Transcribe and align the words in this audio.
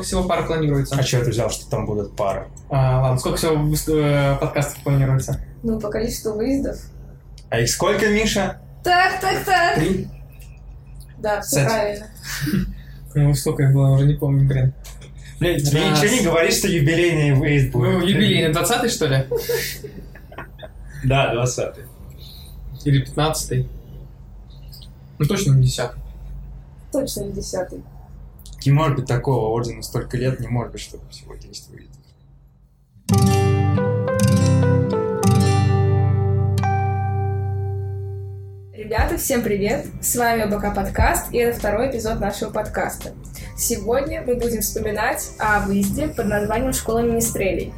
сколько 0.00 0.06
всего 0.06 0.24
пар 0.24 0.46
планируется? 0.46 0.96
А 0.96 1.02
что 1.02 1.24
ты 1.24 1.30
взял, 1.30 1.50
что 1.50 1.68
там 1.68 1.86
будут 1.86 2.16
пары? 2.16 2.48
А, 2.70 3.00
ладно, 3.02 3.18
сколько 3.18 3.36
всего 3.36 3.98
э, 3.98 4.36
подкастов 4.38 4.82
планируется? 4.82 5.40
Ну, 5.62 5.78
по 5.78 5.88
количеству 5.88 6.32
выездов. 6.32 6.78
А 7.50 7.60
их 7.60 7.68
сколько, 7.68 8.08
Миша? 8.08 8.60
Так, 8.82 9.20
так, 9.20 9.44
так. 9.44 9.74
Три? 9.76 10.08
Да, 11.18 11.40
все 11.42 11.60
Кстати. 11.60 11.68
правильно. 11.68 12.06
Ну, 13.12 13.34
сколько 13.34 13.64
их 13.64 13.72
было, 13.72 13.88
уже 13.88 14.06
не 14.06 14.14
помню, 14.14 14.46
блин. 14.46 14.72
Блин, 15.40 15.58
тебе 15.58 15.80
ничего 15.80 16.14
не 16.16 16.24
говорит, 16.24 16.54
что 16.54 16.68
юбилейный 16.68 17.32
выезд 17.32 17.72
будет? 17.72 17.90
Ну, 17.94 18.06
юбилейный 18.06 18.52
20 18.52 18.88
что 18.88 19.06
ли? 19.06 19.26
Да, 21.02 21.32
20 21.32 21.74
Или 22.84 23.00
15 23.00 23.66
Ну, 25.18 25.26
точно 25.26 25.54
не 25.54 25.64
10 25.64 25.90
Точно 26.92 27.20
не 27.22 27.32
десятый. 27.32 27.82
Не 28.66 28.72
может 28.72 28.96
быть 28.96 29.06
такого 29.06 29.46
ордена 29.54 29.80
столько 29.80 30.18
лет, 30.18 30.38
не 30.38 30.46
может 30.46 30.72
быть, 30.72 30.82
чтобы 30.82 31.08
всего 31.08 31.34
10 31.34 31.68
выездов. 31.68 31.96
Ребята, 38.74 39.16
всем 39.16 39.42
привет! 39.42 39.86
С 40.02 40.14
вами 40.14 40.42
ОБК 40.42 40.74
подкаст, 40.74 41.32
и 41.32 41.38
это 41.38 41.58
второй 41.58 41.90
эпизод 41.90 42.20
нашего 42.20 42.50
подкаста. 42.50 43.14
Сегодня 43.56 44.22
мы 44.26 44.34
будем 44.34 44.60
вспоминать 44.60 45.30
о 45.38 45.60
выезде 45.60 46.08
под 46.08 46.26
названием 46.26 46.74
«Школа 46.74 46.98
министрелей». 46.98 47.72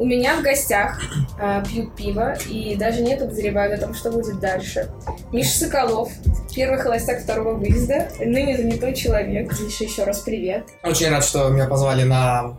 У 0.00 0.04
меня 0.04 0.36
в 0.36 0.42
гостях 0.42 1.00
э, 1.40 1.62
пьют 1.68 1.94
пиво 1.94 2.34
и 2.48 2.76
даже 2.76 3.02
не 3.02 3.16
подозревают 3.16 3.74
о 3.74 3.84
том, 3.84 3.94
что 3.94 4.10
будет 4.10 4.40
дальше. 4.40 4.88
Миша 5.32 5.58
Соколов, 5.58 6.12
первый 6.54 6.78
холостяк 6.78 7.22
второго 7.22 7.54
выезда, 7.54 8.08
ныне 8.18 8.56
занятой 8.56 8.94
человек. 8.94 9.52
Миша, 9.60 9.84
еще 9.84 10.04
раз 10.04 10.20
привет. 10.20 10.64
Очень 10.82 11.08
рад, 11.10 11.24
что 11.24 11.48
меня 11.48 11.66
позвали 11.66 12.04
на 12.04 12.56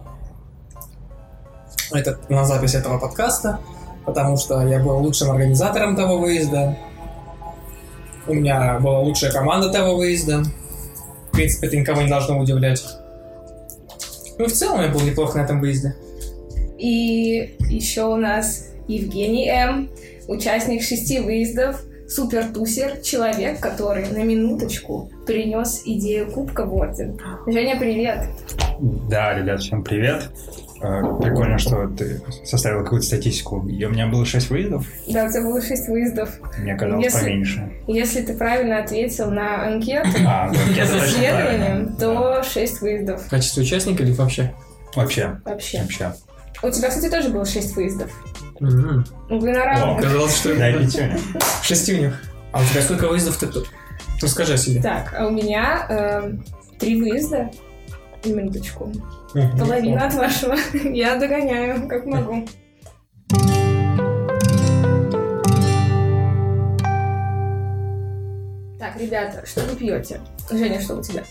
этот, 1.92 2.30
на 2.30 2.46
запись 2.46 2.76
этого 2.76 3.00
подкаста, 3.00 3.60
потому 4.06 4.38
что 4.38 4.66
я 4.68 4.80
был 4.80 4.98
лучшим 5.00 5.32
организатором 5.32 5.96
того 5.96 6.20
выезда. 6.20 6.78
У 8.28 8.34
меня 8.34 8.80
была 8.80 9.00
лучшая 9.00 9.32
команда 9.32 9.72
того 9.72 9.96
выезда. 9.96 10.44
В 11.30 11.32
принципе, 11.32 11.68
это 11.68 11.78
никого 11.78 12.02
не 12.02 12.10
должно 12.10 12.40
удивлять. 12.40 12.84
Ну, 14.38 14.46
в 14.46 14.52
целом 14.52 14.82
я 14.82 14.90
был 14.90 15.02
неплох 15.02 15.36
на 15.36 15.42
этом 15.42 15.60
выезде. 15.60 15.96
И 16.78 17.58
еще 17.70 18.04
у 18.04 18.16
нас 18.16 18.68
Евгений 18.88 19.48
М., 19.50 19.90
участник 20.28 20.84
шести 20.84 21.20
выездов, 21.20 21.82
супер-тусер, 22.10 23.02
человек, 23.02 23.60
который 23.60 24.10
на 24.10 24.24
минуточку 24.24 25.12
принес 25.26 25.82
идею 25.86 26.32
Кубка 26.32 26.66
в 26.66 26.74
Орден. 26.74 27.20
Женя, 27.48 27.78
привет! 27.80 28.28
Да, 28.80 29.34
ребят, 29.38 29.62
всем 29.62 29.84
привет. 29.84 30.30
Э, 30.82 31.02
Прикольно, 31.22 31.58
что 31.58 31.88
ты 31.90 32.22
составил 32.46 32.84
какую-то 32.84 33.06
статистику. 33.06 33.68
И 33.68 33.84
у 33.86 33.90
меня 33.90 34.08
было 34.08 34.26
6 34.26 34.50
выездов, 34.50 34.86
Да, 35.08 35.26
у 35.26 35.30
тебя 35.30 35.42
было 35.44 35.62
шесть 35.62 35.88
выездов. 35.90 36.30
мне 36.58 36.76
казалось 36.76 37.04
Если- 37.04 37.20
поменьше. 37.20 37.72
Если 37.88 38.22
ты 38.22 38.34
правильно 38.38 38.80
ответил 38.80 39.30
на 39.30 39.68
анкету 39.68 40.08
А, 40.26 40.52
с 40.54 40.58
исследованием, 40.58 41.96
то 41.98 42.42
шесть 42.44 42.80
выездов 42.82 43.22
В 43.26 43.30
качестве 43.30 43.64
участника 43.64 44.04
или 44.04 44.14
вообще? 44.14 44.54
Вообще, 44.96 45.38
вообще. 45.46 45.82
вообще. 45.82 46.14
У 46.64 46.70
тебя, 46.72 46.90
кстати, 46.90 47.10
тоже 47.12 47.30
было 47.30 47.46
шесть 47.46 47.76
выездов. 47.76 48.10
М-м. 48.60 49.06
Вы 49.30 49.52
на 49.52 49.64
равных. 49.66 50.04
Казалось, 50.04 50.36
что 50.38 50.56
Дай 50.56 50.74
пятюню. 50.74 51.18
шестюню. 51.64 52.14
А 52.52 52.62
у 52.62 52.66
тебя 52.66 52.82
сколько 52.82 53.08
выездов 53.08 53.38
ты 53.38 53.48
тут? 53.48 53.70
Расскажи 54.22 54.54
о 54.54 54.58
себе. 54.58 54.82
Так, 54.82 55.14
а 55.18 55.28
у 55.28 55.32
меня 55.32 55.86
э, 55.90 56.34
три 56.78 57.00
выезда. 57.02 57.50
Минуточку. 58.26 58.92
Половина 59.58 60.08
от 60.08 60.14
вашего. 60.14 60.56
Я 60.84 61.16
догоняю, 61.16 61.88
как 61.88 62.06
могу. 62.06 62.46
Так, 68.80 68.96
ребята, 68.98 69.46
что 69.46 69.62
вы 69.62 69.76
пьете? 69.76 70.22
Женя, 70.50 70.80
что 70.82 70.96
у 70.96 71.02
тебя? 71.04 71.24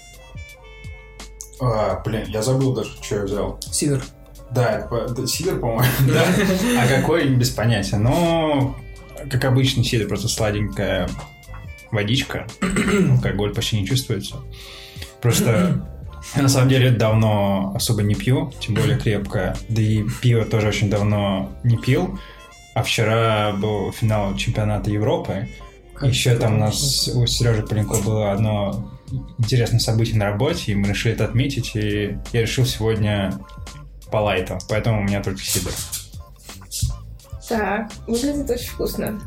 А, 1.60 2.00
блин, 2.04 2.24
я 2.28 2.42
забыл 2.42 2.72
даже, 2.74 2.90
что 3.02 3.16
я 3.16 3.22
взял. 3.22 3.58
Сидор. 3.62 4.02
Да, 4.50 4.88
это 4.90 5.26
сидр, 5.26 5.58
по-моему. 5.58 5.84
Да. 6.06 6.24
А 6.82 6.88
какой, 6.88 7.28
без 7.28 7.50
понятия. 7.50 7.96
Но, 7.96 8.76
как 9.30 9.44
обычно, 9.44 9.84
сидр 9.84 10.06
просто 10.06 10.28
сладенькая 10.28 11.08
водичка. 11.90 12.46
Алкоголь 13.10 13.54
почти 13.54 13.80
не 13.80 13.86
чувствуется. 13.86 14.36
Просто 15.20 15.84
я 16.36 16.42
на 16.42 16.48
самом 16.48 16.68
деле 16.68 16.90
давно 16.90 17.72
особо 17.74 18.02
не 18.02 18.14
пью, 18.14 18.52
тем 18.60 18.74
более 18.74 18.98
крепкое. 19.02 19.56
Да 19.68 19.82
и 19.82 20.04
пиво 20.22 20.44
тоже 20.44 20.68
очень 20.68 20.90
давно 20.90 21.52
не 21.64 21.76
пил. 21.76 22.18
А 22.74 22.82
вчера 22.82 23.52
был 23.52 23.92
финал 23.92 24.36
чемпионата 24.36 24.90
Европы. 24.90 25.48
Еще 26.02 26.36
там 26.36 26.56
у 26.56 26.58
нас 26.58 27.08
у 27.08 27.26
Сережи 27.26 27.62
Поленко 27.62 27.96
было 27.96 28.30
одно 28.30 28.92
интересное 29.38 29.80
событие 29.80 30.16
на 30.16 30.26
работе, 30.26 30.72
и 30.72 30.74
мы 30.74 30.88
решили 30.88 31.14
это 31.14 31.24
отметить, 31.24 31.74
и 31.74 32.18
я 32.32 32.42
решил 32.42 32.66
сегодня 32.66 33.32
по 34.10 34.18
лайту, 34.18 34.58
поэтому 34.68 35.00
у 35.00 35.04
меня 35.04 35.22
только 35.22 35.40
сидр. 35.40 35.70
Так, 37.48 37.88
выглядит 38.06 38.50
очень 38.50 38.68
вкусно. 38.68 39.20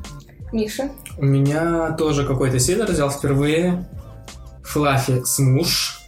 Миша? 0.51 0.89
У 1.17 1.25
меня 1.25 1.91
тоже 1.91 2.25
какой-то 2.25 2.59
сидр 2.59 2.85
взял 2.85 3.09
впервые. 3.09 3.85
Флаффи 4.63 5.23
смуш, 5.25 5.99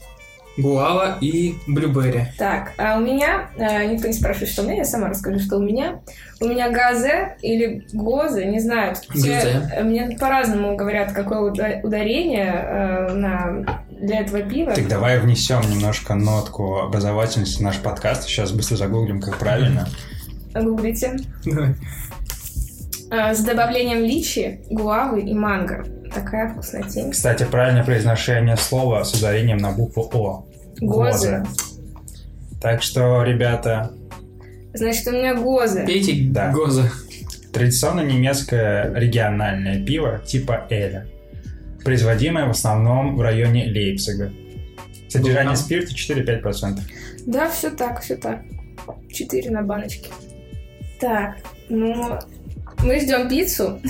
гуава 0.58 1.18
и 1.20 1.56
блюберри. 1.68 2.26
Так, 2.38 2.72
а 2.78 2.98
у 2.98 3.02
меня, 3.02 3.50
э, 3.58 3.86
никто 3.86 4.08
не 4.08 4.14
спрашивает, 4.14 4.50
что 4.52 4.62
у 4.62 4.66
меня, 4.66 4.78
я 4.78 4.86
сама 4.86 5.10
расскажу, 5.10 5.40
что 5.40 5.58
у 5.58 5.62
меня. 5.62 6.00
У 6.40 6.46
меня 6.46 6.70
газе 6.70 7.36
или 7.42 7.86
гозы, 7.94 8.46
не 8.46 8.60
знаю. 8.60 8.96
все- 8.96 9.82
Мне 9.84 10.16
по-разному 10.20 10.76
говорят, 10.78 11.12
какое 11.14 11.40
уда- 11.40 11.80
ударение 11.84 12.54
э, 12.54 13.14
на, 13.14 13.86
для 14.04 14.20
этого 14.20 14.42
пива. 14.42 14.74
Так 14.74 14.88
давай 14.88 15.20
внесем 15.20 15.62
немножко 15.70 16.14
нотку 16.16 16.80
образовательности 16.80 17.58
в 17.58 17.62
наш 17.62 17.78
подкаст. 17.80 18.24
Сейчас 18.24 18.52
быстро 18.52 18.76
загуглим, 18.76 19.22
как 19.22 19.38
правильно. 19.38 19.88
Гуглите. 20.54 21.18
Давай. 21.46 21.76
Э, 23.12 23.34
С 23.34 23.40
добавлением 23.44 24.04
личи, 24.04 24.62
гуавы 24.70 25.22
и 25.22 25.34
манго. 25.34 25.84
Такая 26.14 26.52
вкуснотень. 26.54 27.12
Кстати, 27.12 27.44
правильное 27.44 27.84
произношение 27.84 28.58
слова 28.58 29.04
с 29.04 29.14
ударением 29.14 29.58
на 29.58 29.72
букву 29.72 30.10
О. 30.14 30.46
Гозы. 30.80 31.44
Так 32.62 32.82
что, 32.84 33.24
ребята, 33.24 33.92
Значит, 34.76 35.08
у 35.08 35.12
меня 35.12 35.36
гозы. 35.36 35.86
Пейте 35.86 36.14
Да. 36.32 36.52
гоза. 36.52 36.84
традиционно 37.52 38.02
немецкое 38.02 38.92
региональное 38.96 39.84
пиво 39.86 40.20
типа 40.26 40.66
Эля, 40.72 41.06
производимое 41.84 42.46
в 42.48 42.52
основном 42.52 43.16
в 43.16 43.22
районе 43.22 43.66
Лейпцига. 43.66 44.32
Содержание 45.10 45.56
спирта 45.56 45.94
4-5%. 45.94 46.80
Да, 47.26 47.50
все 47.50 47.70
так, 47.70 48.02
все 48.02 48.16
так. 48.16 48.42
Четыре 49.12 49.52
на 49.52 49.62
баночке. 49.62 50.10
Так, 51.00 51.38
ну, 51.70 52.18
мы 52.80 53.00
ждем 53.00 53.30
пиццу. 53.30 53.80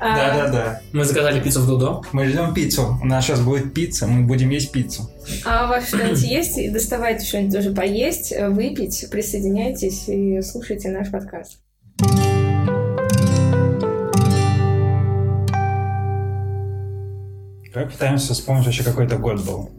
А, 0.00 0.14
Да-да-да. 0.14 0.80
Мы 0.92 1.04
заказали 1.04 1.40
пиццу 1.40 1.62
в 1.62 1.66
Дудо. 1.66 2.02
Мы 2.12 2.28
ждем 2.28 2.54
пиццу. 2.54 2.98
У 3.02 3.04
нас 3.04 3.24
сейчас 3.24 3.40
будет 3.40 3.74
пицца, 3.74 4.06
мы 4.06 4.26
будем 4.26 4.50
есть 4.50 4.70
пиццу. 4.70 5.10
А 5.44 5.64
у 5.64 5.68
вас 5.70 5.88
что-нибудь 5.88 6.22
есть? 6.22 6.56
И 6.56 6.68
Доставайте 6.68 7.26
что-нибудь 7.26 7.54
тоже 7.54 7.72
поесть, 7.72 8.32
выпить, 8.38 9.08
присоединяйтесь 9.10 10.08
и 10.08 10.40
слушайте 10.42 10.90
наш 10.90 11.10
подкаст. 11.10 11.58
Давай 17.78 17.92
пытаемся 17.92 18.34
вспомнить 18.34 18.66
вообще 18.66 18.82
какой-то 18.82 19.18
год 19.18 19.40
был. 19.46 19.70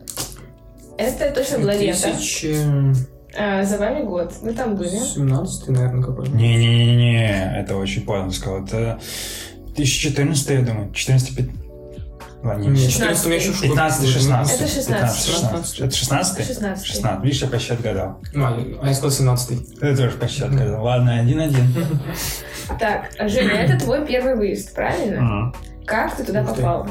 Это 0.97 1.31
точно 1.31 1.59
была 1.59 1.73
лето. 1.73 1.99
2017, 2.13 3.07
А, 3.37 3.65
за 3.65 3.77
вами 3.77 4.03
год. 4.03 4.33
Вы 4.41 4.53
там 4.53 4.77
были. 4.77 4.97
наверное, 5.67 6.01
какой-то. 6.01 6.31
Не-не-не, 6.31 7.59
это 7.59 7.75
очень 7.75 8.05
поздно 8.05 8.31
сказал. 8.31 8.63
Это 8.63 8.99
2014, 9.75 10.49
я 10.49 10.61
думаю. 10.61 10.93
14 10.93 11.35
пят- 11.35 11.49
Ладно, 12.41 12.61
не, 12.63 12.69
Нет, 12.69 12.89
14. 12.89 12.93
14 12.93 13.25
у 13.25 13.27
меня 13.27 13.37
еще 13.37 13.51
шутка 13.51 13.67
15 13.67 14.01
была. 14.01 14.13
16 14.13 14.61
Это 14.61 14.69
16. 14.69 15.25
16. 15.25 15.79
Это 15.81 15.95
16 15.95 16.47
16. 16.47 16.85
16. 16.85 17.23
Видишь, 17.25 17.41
я 17.41 17.47
почти 17.49 17.73
отгадал. 17.73 18.21
А, 18.33 18.59
а 18.81 18.87
я 18.87 18.93
сказал 18.93 19.11
17 19.11 19.79
Ты 19.79 19.95
тоже 19.97 20.17
почти 20.17 20.43
отгадал. 20.43 20.85
Ладно, 20.85 21.19
один-один. 21.19 21.67
Так, 22.79 23.09
Женя, 23.29 23.55
это 23.55 23.77
твой 23.77 24.07
первый 24.07 24.35
выезд, 24.37 24.73
правильно? 24.73 25.51
Как 25.85 26.15
ты 26.15 26.23
туда 26.23 26.43
попал? 26.43 26.87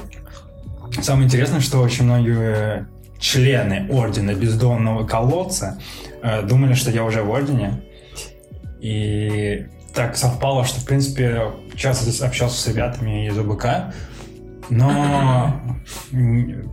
Самое 1.01 1.27
интересное, 1.27 1.61
что 1.61 1.79
очень 1.81 2.05
многие 2.05 2.87
члены 3.19 3.89
Ордена 3.91 4.35
Бездонного 4.35 5.07
Колодца 5.07 5.81
э, 6.23 6.43
думали, 6.43 6.75
что 6.75 6.91
я 6.91 7.05
уже 7.05 7.23
в 7.23 7.31
Ордене. 7.31 7.83
И 8.81 9.67
так 9.95 10.17
совпало, 10.17 10.65
что, 10.65 10.81
в 10.81 10.85
принципе, 10.85 11.43
часто 11.75 12.27
общался 12.27 12.61
с 12.61 12.67
ребятами 12.69 13.27
из 13.29 13.39
ОБК. 13.39 13.93
но 14.71 15.61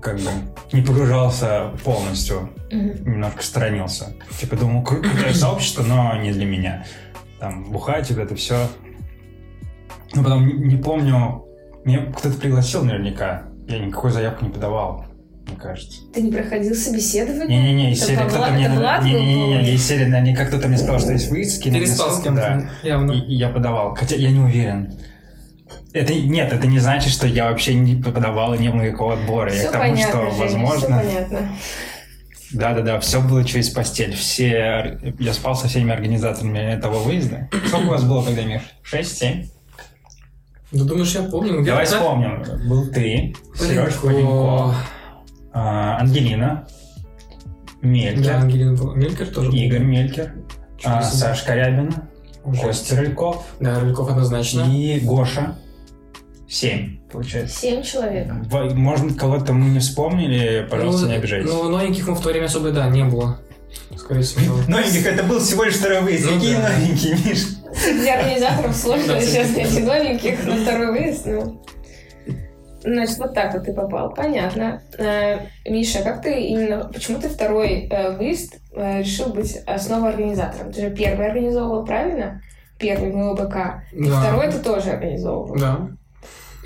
как 0.01 0.17
бы 0.17 0.29
не 0.73 0.81
погружался 0.81 1.71
полностью, 1.83 2.49
немножко 2.71 3.41
сторонился. 3.41 4.13
Типа 4.39 4.55
думал, 4.55 4.83
кру- 4.83 5.01
крутое 5.01 5.33
сообщество, 5.33 5.83
но 5.83 6.15
не 6.17 6.31
для 6.31 6.45
меня. 6.45 6.85
Там 7.39 7.71
бухать, 7.71 8.09
вот 8.11 8.19
это 8.19 8.35
все. 8.35 8.67
Но 10.13 10.23
потом 10.23 10.47
не, 10.47 10.75
помню, 10.77 11.45
мне 11.83 11.99
кто-то 11.99 12.37
пригласил 12.37 12.83
наверняка. 12.83 13.43
Я 13.67 13.79
никакой 13.79 14.11
заявку 14.11 14.45
не 14.45 14.51
подавал, 14.51 15.05
мне 15.47 15.57
кажется. 15.57 16.01
Ты 16.13 16.21
не 16.21 16.31
проходил 16.31 16.75
собеседование? 16.75 17.47
Не-не-не, 17.47 17.91
из 17.93 18.05
серии 18.05 18.27
кто-то 18.27 18.51
мне... 18.51 18.69
был 18.69 18.81
Не-не-не, 19.03 19.73
из 19.73 19.87
серии 19.87 20.05
наверняка 20.05 20.45
кто-то 20.45 20.67
мне 20.67 20.77
сказал, 20.77 20.99
что 20.99 21.13
есть 21.13 21.31
мне 21.31 21.79
Переспал 21.79 22.11
с 22.11 22.17
да. 22.17 22.23
кем-то, 22.23 22.69
явно. 22.83 23.11
И, 23.11 23.19
и 23.21 23.35
я 23.35 23.49
подавал. 23.49 23.95
Хотя 23.95 24.15
я 24.15 24.31
не 24.31 24.39
уверен. 24.39 24.93
Это, 25.93 26.13
нет, 26.13 26.51
это 26.51 26.67
не 26.67 26.79
значит, 26.79 27.11
что 27.11 27.25
я 27.25 27.49
вообще 27.49 27.73
не 27.73 27.95
подавал 27.95 28.53
и 28.53 28.57
не 28.57 28.69
было 28.69 28.81
никакого 28.81 29.13
отбора. 29.13 29.51
я 29.51 29.59
Все 29.59 29.69
к 29.69 29.71
тому, 29.71 29.83
понятно, 29.83 30.09
что, 30.09 30.31
Женя, 30.31 30.39
возможно... 30.39 30.99
все 30.99 31.09
понятно. 31.09 31.49
Да-да-да, 32.51 32.99
все 32.99 33.21
было 33.21 33.43
через 33.43 33.69
постель. 33.69 34.13
Все... 34.13 34.99
Я 35.19 35.33
спал 35.33 35.55
со 35.55 35.67
всеми 35.67 35.91
организаторами 35.91 36.59
этого 36.59 36.99
выезда. 36.99 37.49
Сколько 37.67 37.85
у 37.85 37.89
вас 37.89 38.03
было 38.03 38.23
тогда, 38.23 38.43
Миш? 38.43 38.61
Шесть, 38.83 39.17
семь? 39.17 39.47
Да 40.75 40.83
думаешь, 40.83 41.15
я 41.15 41.23
помню? 41.23 41.53
где-то 41.61 41.65
Давай 41.67 41.85
вспомним. 41.85 42.43
Был 42.67 42.87
ты, 42.91 43.33
Сереж. 43.57 43.93
Поленко, 43.95 44.75
а, 45.53 45.97
Ангелина, 46.01 46.67
Да, 47.81 47.87
Мелькер, 47.87 48.35
Ангелина 48.35 48.73
была. 48.75 48.95
Мелькер 48.95 49.27
тоже 49.27 49.49
был. 49.51 49.57
Игорь 49.57 49.83
Мелькер, 49.83 50.33
а, 50.83 51.01
Корябина, 51.45 52.09
Ужас. 52.43 52.61
Костя 52.61 52.97
Рыльков 52.97 53.45
Да, 53.61 53.79
Рыльков 53.79 54.09
однозначно. 54.09 54.61
и 54.69 54.99
Гоша. 54.99 55.55
Семь, 56.49 56.97
получается. 57.11 57.57
Семь 57.57 57.81
человек. 57.81 58.27
Может, 58.51 59.17
кого-то 59.17 59.53
мы 59.53 59.69
не 59.69 59.79
вспомнили, 59.79 60.67
пожалуйста, 60.69 61.03
Ну, 61.05 61.11
не 61.11 61.17
обижайтесь. 61.17 61.49
Ну, 61.49 61.69
новеньких 61.69 62.07
мы 62.07 62.15
в 62.15 62.21
то 62.21 62.29
время 62.29 62.45
особо, 62.45 62.71
да, 62.71 62.87
не 62.89 63.03
было. 63.05 63.39
Скорее 63.97 64.21
всего. 64.21 64.57
Новеньких 64.67 65.05
это 65.05 65.23
был 65.23 65.39
всего 65.39 65.63
лишь 65.63 65.75
второй 65.75 66.01
выезд. 66.01 66.25
Ну 66.29 66.35
Какие 66.35 66.55
да. 66.55 66.69
новенькие, 66.69 67.17
Миш? 67.25 67.45
Для 68.01 68.19
организаторов 68.19 68.75
сложно 68.75 69.21
сейчас 69.21 69.55
найти 69.55 69.81
новеньких 69.81 70.45
на 70.45 70.55
второй 70.57 70.91
выезд. 70.91 71.25
ну. 71.25 71.61
Значит, 72.83 73.17
вот 73.17 73.33
так 73.33 73.51
вот 73.53 73.63
ты 73.65 73.73
попал. 73.73 74.13
Понятно. 74.13 74.83
Э, 74.99 75.39
Миша, 75.67 76.03
как 76.03 76.21
ты 76.21 76.39
именно... 76.39 76.87
Почему 76.93 77.19
ты 77.19 77.29
второй 77.29 77.87
э, 77.89 78.15
выезд 78.15 78.59
э, 78.75 78.99
решил 78.99 79.33
быть 79.33 79.57
основой 79.65 80.11
организатором? 80.11 80.71
Ты 80.71 80.81
же 80.81 80.89
первый 80.91 81.27
организовывал, 81.27 81.83
правильно? 81.83 82.43
Первый 82.77 83.11
в 83.11 83.17
ОБК. 83.17 83.55
И 83.91 84.05
Да. 84.07 84.19
второй 84.21 84.51
ты 84.51 84.59
тоже 84.59 84.91
организовывал. 84.91 85.55
Да. 85.55 85.87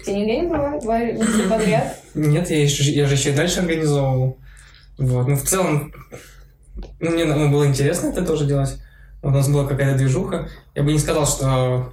Тебе 0.06 0.16
нигде 0.18 0.42
не 0.42 0.48
было? 0.48 0.78
Два 0.82 1.00
подряд? 1.50 1.98
Нет, 2.16 2.50
я, 2.50 2.64
еще, 2.64 2.84
я 2.92 3.06
же 3.06 3.14
еще 3.16 3.30
и 3.30 3.36
дальше 3.36 3.62
организовывал. 3.62 4.38
Вот. 4.98 5.26
Ну, 5.28 5.36
в 5.38 5.44
целом, 5.44 5.94
мне 7.00 7.26
ну, 7.26 7.50
было 7.50 7.66
интересно 7.66 8.08
это 8.10 8.26
тоже 8.26 8.46
делать. 8.46 8.78
У 9.22 9.30
нас 9.30 9.50
была 9.50 9.68
какая-то 9.68 9.98
движуха. 9.98 10.48
Я 10.76 10.84
бы 10.84 10.92
не 10.92 11.00
сказал, 11.00 11.26
что... 11.26 11.92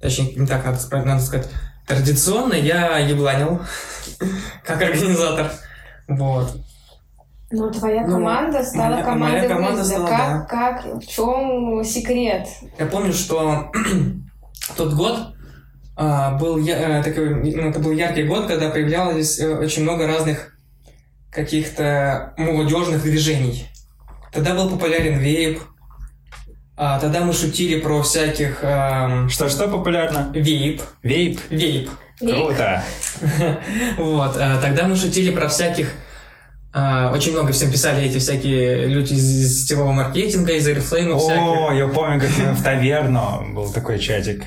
Точнее, 0.00 0.34
не 0.34 0.46
так 0.46 0.64
надо, 0.64 0.78
надо 1.06 1.22
сказать. 1.22 1.48
Традиционно 1.86 2.54
я 2.54 2.98
ебланил 2.98 3.60
как 4.64 4.80
организатор. 4.82 5.52
Вот. 6.08 6.56
Ну, 7.52 7.70
твоя 7.70 8.06
Ну, 8.06 8.12
команда 8.14 8.62
стала 8.64 8.92
моя- 8.92 9.04
командой 9.04 9.38
моя 9.40 9.48
команда 9.48 9.84
стала, 9.84 10.06
как, 10.06 10.48
как, 10.48 10.84
в 11.02 11.06
чем 11.06 11.82
секрет? 11.84 12.46
Я 12.78 12.86
помню, 12.86 13.12
что 13.12 13.72
тот 14.76 14.94
год 14.94 15.34
а, 15.96 16.36
был 16.38 16.58
я- 16.58 17.00
э, 17.00 17.02
такой, 17.02 17.34
ну, 17.54 17.68
это 17.70 17.80
был 17.80 17.90
яркий 17.90 18.22
год, 18.22 18.46
когда 18.46 18.70
появлялось 18.70 19.40
э, 19.40 19.52
очень 19.56 19.82
много 19.82 20.06
разных 20.06 20.56
каких-то 21.30 22.34
молодежных 22.36 23.02
движений. 23.02 23.66
Тогда 24.32 24.54
был 24.54 24.70
популярен 24.70 25.18
вейп, 25.18 25.60
а, 26.76 26.98
тогда 26.98 27.20
мы 27.20 27.32
шутили 27.32 27.78
про 27.80 28.02
всяких 28.02 28.60
эм, 28.62 29.28
Что-что 29.28 29.68
популярно? 29.68 30.30
вейп, 30.34 30.80
Вейп. 31.02 31.40
вейп. 31.50 31.90
Круто. 32.18 32.82
Вот, 33.98 34.36
а, 34.38 34.58
тогда 34.60 34.86
мы 34.86 34.96
шутили 34.96 35.30
про 35.30 35.48
всяких 35.48 35.92
а, 36.72 37.10
очень 37.12 37.32
много 37.32 37.52
всем 37.52 37.70
писали 37.72 38.04
эти 38.04 38.18
всякие 38.18 38.86
люди 38.86 39.14
из 39.14 39.62
сетевого 39.62 39.90
маркетинга, 39.92 40.52
из 40.52 40.68
Airflame. 40.68 41.12
О, 41.14 41.72
я 41.72 41.88
помню, 41.88 42.20
как 42.20 42.30
в 42.30 42.62
таверну 42.62 43.52
был 43.52 43.72
такой 43.72 43.98
чатик. 43.98 44.44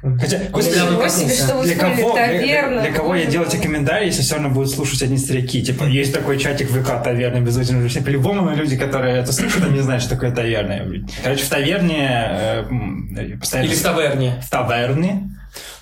Хотя, 0.00 0.38
господи, 0.52 0.76
Ничего 0.76 0.90
себе, 0.90 1.02
коснулся. 1.02 1.44
что 1.44 1.56
вы 1.56 1.64
для 1.64 1.74
кого, 1.76 2.14
для, 2.14 2.80
для 2.82 2.92
кого 2.92 3.14
я 3.16 3.26
делал 3.26 3.46
эти 3.48 3.56
комментарии, 3.56 4.06
если 4.06 4.22
все 4.22 4.34
равно 4.34 4.50
будут 4.50 4.70
слушать 4.70 5.02
одни 5.02 5.18
старики? 5.18 5.60
Типа, 5.60 5.84
есть 5.84 6.14
такой 6.14 6.38
чатик 6.38 6.68
ВК 6.70 7.02
таверны 7.02 7.40
безудержно 7.44 7.82
жизни. 7.82 8.04
По-любому 8.04 8.54
люди, 8.54 8.76
которые 8.76 9.16
это 9.18 9.32
слушают, 9.32 9.66
они 9.66 9.80
знают, 9.80 10.02
что 10.02 10.14
такое 10.14 10.30
таверна. 10.30 10.86
Короче, 11.24 11.42
в 11.44 11.48
таверне 11.48 12.08
э, 12.08 12.60
м, 12.70 13.38
постоянно... 13.40 13.66
Или 13.66 13.74
в 13.74 13.82
таверне. 13.82 14.40
в 14.40 14.50
таверне. 14.50 15.30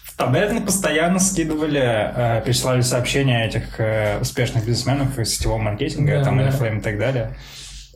В 0.04 0.16
таверне 0.16 0.60
постоянно 0.62 1.18
скидывали, 1.18 1.82
э, 1.84 2.40
присылали 2.42 2.80
сообщения 2.80 3.44
этих 3.46 3.78
э, 3.78 4.18
успешных 4.18 4.64
бизнесменов 4.64 5.18
из 5.18 5.34
сетевого 5.34 5.58
маркетинга, 5.58 6.20
Да, 6.20 6.24
там, 6.24 6.38
да. 6.38 6.48
Airflame 6.48 6.78
и 6.78 6.80
так 6.80 6.98
далее. 6.98 7.36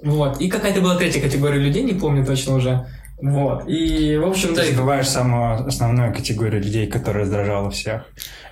Вот. 0.02 0.38
И 0.40 0.50
какая-то 0.50 0.82
была 0.82 0.96
третья 0.96 1.22
категория 1.22 1.58
людей, 1.58 1.82
не 1.82 1.94
помню 1.94 2.26
точно 2.26 2.56
уже. 2.56 2.86
Вот. 3.22 3.68
И, 3.68 4.16
в 4.16 4.26
общем, 4.26 4.54
да. 4.54 4.62
Ты 4.62 4.72
забываешь 4.72 5.08
самую 5.08 5.66
основную 5.66 6.14
категорию 6.14 6.62
людей, 6.62 6.86
которая 6.86 7.24
раздражала 7.24 7.70
всех. 7.70 8.04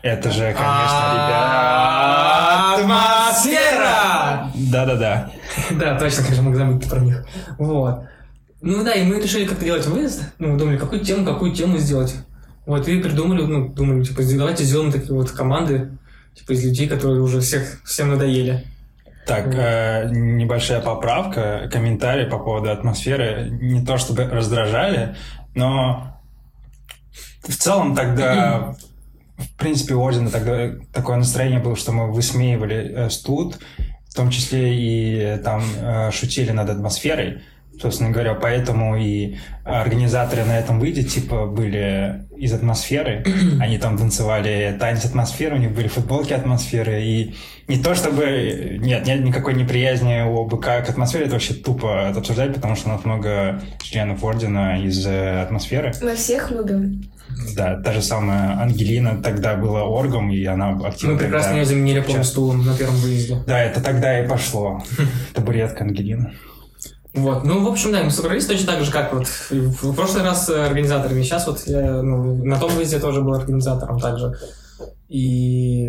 Это 0.02 0.30
же, 0.30 0.52
конечно, 0.52 1.12
ребята... 1.14 2.74
Атмосфера! 2.74 4.50
Да-да-да. 4.54 5.30
Да, 5.70 5.98
точно, 5.98 6.34
же 6.34 6.42
мог 6.42 6.54
забыть 6.54 6.88
про 6.88 7.00
них. 7.00 7.24
Вот. 7.58 8.04
Ну 8.60 8.84
да, 8.84 8.92
и 8.92 9.04
мы 9.04 9.20
решили 9.20 9.46
как-то 9.46 9.64
делать 9.64 9.86
выезд. 9.86 10.22
Ну, 10.38 10.56
думали, 10.56 10.76
какую 10.76 11.04
тему, 11.04 11.24
какую 11.24 11.52
тему 11.52 11.78
сделать. 11.78 12.14
Вот, 12.66 12.86
и 12.86 13.00
придумали, 13.00 13.42
ну, 13.42 13.68
думали, 13.68 14.04
типа, 14.04 14.22
давайте 14.36 14.64
сделаем 14.64 14.92
такие 14.92 15.14
вот 15.14 15.30
команды, 15.30 15.90
типа, 16.34 16.52
из 16.52 16.64
людей, 16.64 16.86
которые 16.86 17.22
уже 17.22 17.40
всех, 17.40 17.80
всем 17.84 18.10
надоели. 18.10 18.64
Так, 19.28 19.54
э, 19.54 20.08
небольшая 20.10 20.80
поправка, 20.80 21.68
комментарий 21.70 22.24
по 22.24 22.38
поводу 22.38 22.70
атмосферы. 22.70 23.50
Не 23.60 23.84
то 23.84 23.98
чтобы 23.98 24.24
раздражали, 24.24 25.16
но 25.54 26.18
в 27.42 27.54
целом 27.54 27.94
тогда, 27.94 28.74
в 29.36 29.56
принципе, 29.58 29.92
у 29.94 30.02
Ордена 30.02 30.30
тогда 30.30 30.70
такое 30.94 31.16
настроение 31.16 31.60
было, 31.60 31.76
что 31.76 31.92
мы 31.92 32.10
высмеивали 32.10 32.90
э, 32.90 33.10
студ, 33.10 33.58
в 34.08 34.14
том 34.14 34.30
числе 34.30 34.74
и 34.74 35.18
э, 35.18 35.36
там 35.36 35.62
э, 35.76 36.10
шутили 36.10 36.52
над 36.52 36.70
атмосферой. 36.70 37.42
Собственно 37.80 38.10
говоря, 38.10 38.34
поэтому 38.34 38.96
и 38.96 39.36
организаторы 39.64 40.44
на 40.44 40.58
этом 40.58 40.80
выйде, 40.80 41.04
типа, 41.04 41.46
были 41.46 42.24
из 42.36 42.52
атмосферы. 42.52 43.24
Они 43.60 43.78
там 43.78 43.96
танцевали 43.96 44.76
танец 44.78 45.04
атмосферы, 45.04 45.56
у 45.56 45.58
них 45.58 45.72
были 45.72 45.88
футболки 45.88 46.32
атмосферы. 46.32 47.02
И 47.02 47.34
не 47.68 47.78
то 47.78 47.94
чтобы... 47.94 48.78
Нет, 48.80 49.06
нет 49.06 49.24
никакой 49.24 49.54
неприязни 49.54 50.22
у 50.22 50.44
ОБК 50.44 50.64
к 50.64 50.90
атмосфере, 50.90 51.24
это 51.26 51.34
вообще 51.34 51.54
тупо 51.54 52.08
обсуждать, 52.08 52.54
потому 52.54 52.74
что 52.74 52.88
у 52.88 52.92
нас 52.92 53.04
много 53.04 53.60
членов 53.82 54.24
Ордена 54.24 54.82
из 54.82 55.06
э, 55.06 55.42
атмосферы. 55.42 55.92
Мы 56.02 56.16
всех 56.16 56.50
любим. 56.50 57.02
Да, 57.54 57.80
та 57.80 57.92
же 57.92 58.02
самая 58.02 58.60
Ангелина 58.60 59.22
тогда 59.22 59.54
была 59.54 59.84
оргом, 59.84 60.30
и 60.30 60.44
она 60.44 60.70
активно... 60.70 61.14
Мы 61.14 61.20
прекрасно 61.20 61.56
ее 61.56 61.64
заменили, 61.64 62.02
Сейчас. 62.06 62.28
стулом 62.28 62.64
на 62.64 62.76
первом 62.76 62.96
выезде. 62.96 63.36
Да, 63.46 63.60
это 63.60 63.82
тогда 63.82 64.18
и 64.18 64.26
пошло. 64.26 64.82
Табуретка 65.34 65.84
Ангелина. 65.84 66.32
Вот, 67.14 67.44
ну, 67.44 67.64
в 67.64 67.68
общем, 67.68 67.92
да, 67.92 68.02
мы 68.02 68.10
собрались 68.10 68.46
точно 68.46 68.72
так 68.72 68.84
же, 68.84 68.92
как 68.92 69.12
вот 69.12 69.26
в 69.50 69.94
прошлый 69.94 70.22
раз 70.22 70.48
организаторами, 70.50 71.22
сейчас 71.22 71.46
вот 71.46 71.62
я 71.66 72.02
ну, 72.02 72.44
на 72.44 72.58
том 72.58 72.70
выезде 72.72 72.98
тоже 72.98 73.22
был 73.22 73.34
организатором 73.34 73.98
также. 73.98 74.36
И 75.08 75.88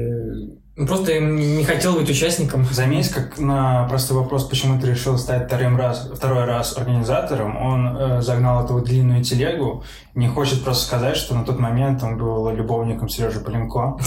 ну, 0.79 0.87
просто 0.87 1.11
я 1.11 1.19
не 1.19 1.65
хотел 1.65 1.95
быть 1.95 2.09
участником. 2.09 2.65
Заметь, 2.71 3.09
как 3.09 3.37
на 3.37 3.85
простой 3.89 4.17
вопрос, 4.17 4.45
почему 4.45 4.79
ты 4.79 4.87
решил 4.87 5.17
стать 5.17 5.47
вторым 5.47 5.75
раз, 5.75 6.09
второй 6.15 6.45
раз 6.45 6.77
организатором, 6.77 7.57
он 7.57 7.97
э, 7.97 8.21
загнал 8.21 8.63
эту 8.63 8.79
длинную 8.79 9.21
телегу, 9.21 9.83
не 10.15 10.29
хочет 10.29 10.63
просто 10.63 10.85
сказать, 10.85 11.17
что 11.17 11.35
на 11.35 11.43
тот 11.43 11.59
момент 11.59 12.01
он 12.01 12.17
был 12.17 12.49
любовником 12.51 13.09
Сережи 13.09 13.41
Поленко, 13.41 13.97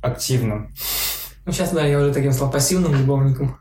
активным. 0.00 0.74
Ну, 1.44 1.52
сейчас, 1.52 1.72
да, 1.72 1.84
я 1.84 1.98
уже 1.98 2.14
таким 2.14 2.32
стал 2.32 2.50
пассивным 2.50 2.94
любовником, 2.94 3.58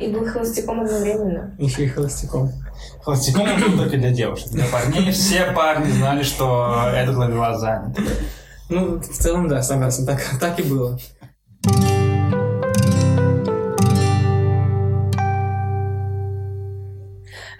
И 0.00 0.08
был 0.08 0.26
холостяком 0.26 0.80
одновременно. 0.80 1.54
еще 1.58 1.84
и 1.84 1.88
холостяком. 1.88 2.50
Холостяком 3.02 3.42
он 3.48 3.60
был 3.60 3.78
только 3.78 3.96
для 3.96 4.10
девушек. 4.10 4.48
Для 4.50 4.64
парней 4.66 5.12
все 5.12 5.52
парни 5.52 5.90
знали, 5.90 6.22
что 6.22 6.90
этот 6.92 7.16
ловелас 7.16 7.60
занят. 7.60 7.96
Ну, 8.68 8.98
в 8.98 9.06
целом, 9.06 9.46
да, 9.48 9.62
согласен, 9.62 10.04
так, 10.06 10.20
так 10.40 10.58
и 10.58 10.62
было. 10.64 10.98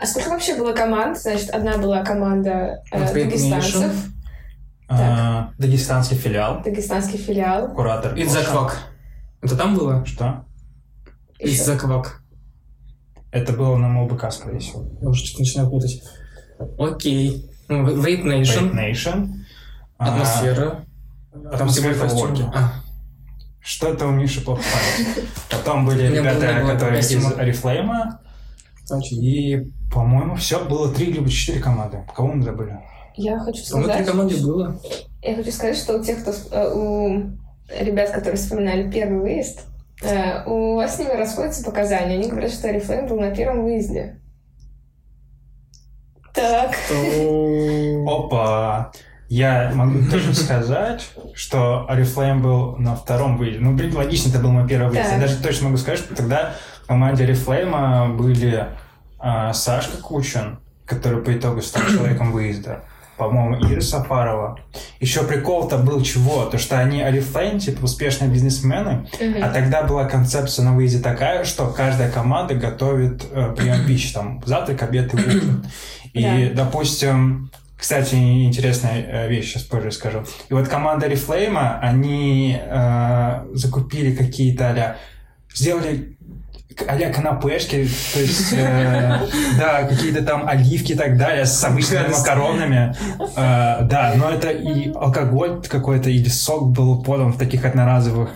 А 0.00 0.06
сколько 0.06 0.30
вообще 0.30 0.56
было 0.56 0.72
команд? 0.72 1.16
Значит, 1.18 1.50
одна 1.50 1.78
была 1.78 2.02
команда 2.04 2.82
э, 2.90 3.12
дагестанцев. 3.14 3.92
А, 4.88 5.50
дагестанский 5.58 6.16
филиал, 6.16 6.62
Дагестанский 6.62 7.18
филиал. 7.18 7.72
куратор. 7.74 8.12
Идзаквак. 8.18 8.76
Это 9.40 9.56
там 9.56 9.74
было? 9.74 10.04
Что? 10.04 10.44
Идзаквак. 11.38 12.20
Это 13.34 13.52
было 13.52 13.76
на 13.76 13.88
МЛБК, 13.88 14.30
скорее 14.30 14.60
всего. 14.60 14.86
Я 15.02 15.08
уже 15.08 15.24
что-то 15.26 15.42
начинаю 15.42 15.68
путать. 15.68 16.02
Окей. 16.78 17.50
Vape 17.68 18.22
Nation. 18.22 18.70
Great 18.70 18.74
Nation. 18.74 19.28
А, 19.98 20.12
Атмосфера. 20.12 20.84
А 21.50 21.56
там 21.58 21.68
всего. 21.68 21.88
Working. 21.90 22.48
А, 22.54 22.74
Что-то 23.60 24.06
у 24.06 24.12
Миши 24.12 24.40
плохо 24.40 24.62
память. 24.62 25.28
Потом 25.50 25.84
были 25.84 26.06
ребята, 26.16 26.64
которые 26.64 27.00
из. 27.00 27.12
Oriflame. 27.12 27.90
И, 29.10 29.72
по-моему, 29.92 30.36
все 30.36 30.64
было 30.64 30.94
три 30.94 31.06
либо 31.06 31.28
четыре 31.28 31.60
команды. 31.60 32.06
Кого 32.14 32.34
мы 32.34 32.42
забыли? 32.44 32.78
Я 33.16 33.40
хочу 33.40 33.64
По-моему, 33.68 33.92
три 33.92 34.04
сказать, 34.04 34.06
команды 34.06 34.42
было. 34.46 34.80
я 35.22 35.34
хочу 35.34 35.50
сказать, 35.50 35.76
что 35.76 35.98
у 35.98 36.04
тех, 36.04 36.20
кто 36.22 36.32
э, 36.52 36.72
у 36.72 37.32
ребят, 37.80 38.10
которые 38.10 38.36
вспоминали 38.36 38.90
первый 38.90 39.20
выезд, 39.20 39.62
у 40.46 40.76
вас 40.76 40.96
с 40.96 40.99
ними 40.99 41.12
расходятся 41.12 41.64
показания. 41.64 42.14
Они 42.14 42.28
говорят, 42.28 42.50
что 42.50 42.68
Oriflame 42.68 43.08
был 43.08 43.20
на 43.20 43.34
первом 43.34 43.64
выезде. 43.64 44.20
Так. 46.34 46.75
Опа! 48.06 48.92
Я 49.28 49.73
могу 49.75 49.99
точно 50.11 50.34
сказать, 50.34 51.08
что 51.34 51.87
Oriflame 51.90 52.40
был 52.40 52.76
на 52.76 52.94
втором 52.94 53.37
выезде. 53.38 53.61
Ну, 53.61 53.75
блин, 53.75 53.96
логично, 53.96 54.30
это 54.30 54.38
был 54.38 54.50
мой 54.50 54.68
первый 54.68 54.90
выезд. 54.90 55.11
Я 55.11 55.18
даже 55.18 55.42
точно 55.42 55.66
могу 55.66 55.78
сказать, 55.78 56.00
что 56.00 56.14
тогда 56.14 56.54
в 56.82 56.87
команде 56.87 57.26
Oriflame 57.26 58.16
были 58.16 58.66
а, 59.18 59.52
Сашка 59.52 59.96
Кучин, 59.96 60.61
который 60.84 61.23
по 61.23 61.32
итогу 61.37 61.62
стал 61.62 61.82
человеком 61.88 62.32
выезда. 62.32 62.84
По-моему, 63.16 63.64
Ира 63.71 63.80
Сафарова. 63.80 64.59
Еще 65.00 65.23
прикол-то 65.23 65.78
был 65.78 66.02
чего? 66.02 66.47
То, 66.47 66.59
что 66.59 66.78
они 66.78 67.00
Oriflame, 67.00 67.59
типа, 67.61 67.85
успешные 67.85 68.30
бизнесмены, 68.30 69.06
Мгм. 69.21 69.42
а 69.42 69.49
тогда 69.50 69.83
была 69.83 70.04
концепция 70.04 70.64
на 70.64 70.75
выезде 70.75 70.99
такая, 71.00 71.44
что 71.44 71.68
каждая 71.68 72.11
команда 72.11 72.54
готовит 72.54 73.25
э, 73.30 73.54
прием 73.56 73.85
пищи, 73.87 74.12
там, 74.12 74.42
завтрак, 74.44 74.83
обед 74.83 75.14
и 75.14 75.16
ужин. 75.16 75.66
И, 76.12 76.52
допустим, 76.54 77.50
кстати, 77.76 78.14
интересная 78.14 79.02
э, 79.02 79.28
вещь, 79.28 79.52
сейчас 79.52 79.62
позже 79.64 79.92
скажу. 79.92 80.25
И 80.49 80.54
вот 80.54 80.68
команда 80.68 81.06
Reflame, 81.06 81.78
они 81.80 82.59
э, 82.59 83.47
закупили 83.52 84.14
какие-то 84.14 84.71
а 84.71 84.97
сделали 85.54 86.13
а-ля 86.88 87.12
канапешки, 87.12 87.88
то 88.14 88.21
есть, 88.21 88.52
э, 88.52 89.18
да, 89.59 89.85
какие-то 89.85 90.23
там 90.23 90.49
оливки 90.49 90.92
и 90.92 90.97
так 90.97 91.16
далее 91.16 91.47
с 91.47 91.62
обычными 91.62 92.09
макаронами. 92.09 92.94
Э, 93.37 93.85
да, 93.85 94.14
но 94.16 94.30
это 94.30 94.49
и 94.49 94.92
алкоголь 94.92 95.62
какой-то, 95.68 96.11
или 96.11 96.28
сок 96.28 96.71
был 96.71 97.02
подан 97.02 97.33
в 97.33 97.38
таких 97.38 97.64
одноразовых 97.64 98.30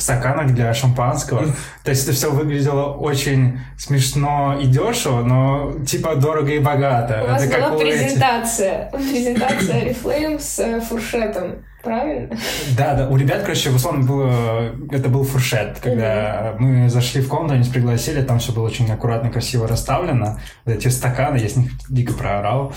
стаканах 0.00 0.52
для 0.52 0.72
шампанского. 0.74 1.46
То 1.84 1.90
есть 1.90 2.04
это 2.04 2.12
все 2.12 2.30
выглядело 2.30 2.92
очень 2.92 3.60
смешно 3.78 4.58
и 4.60 4.66
дешево, 4.66 5.22
но 5.22 5.74
типа 5.86 6.16
дорого 6.16 6.52
и 6.52 6.58
богато. 6.58 7.22
У 7.24 7.26
вас 7.28 7.46
была 7.46 7.76
презентация. 7.76 8.90
Презентация 8.90 9.84
Oriflame 9.84 10.38
с 10.38 10.58
э, 10.58 10.80
фуршетом. 10.80 11.64
Правильно? 11.82 12.36
Да, 12.76 12.94
да. 12.94 13.08
У 13.08 13.16
ребят, 13.16 13.42
короче, 13.42 13.70
в 13.70 13.76
условно 13.76 14.04
было... 14.04 14.72
Это 14.90 15.08
был 15.08 15.22
фуршет. 15.22 15.78
Когда 15.80 16.56
мы 16.58 16.90
зашли 16.90 17.20
в 17.20 17.28
комнату, 17.28 17.54
они 17.54 17.62
нас 17.62 17.72
пригласили, 17.72 18.22
там 18.22 18.40
все 18.40 18.52
было 18.52 18.66
очень 18.66 18.90
аккуратно, 18.90 19.30
красиво 19.30 19.68
расставлено. 19.68 20.40
Вот 20.64 20.74
эти 20.74 20.88
стаканы, 20.88 21.36
я 21.36 21.48
с 21.48 21.54
них 21.54 21.70
дико 21.88 22.12
проорал. 22.12 22.72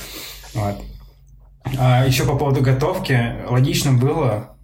Вот. 0.54 0.80
А 1.80 2.06
еще 2.06 2.24
по 2.24 2.36
поводу 2.36 2.62
готовки. 2.62 3.36
Логично 3.48 3.94
было, 3.94 4.56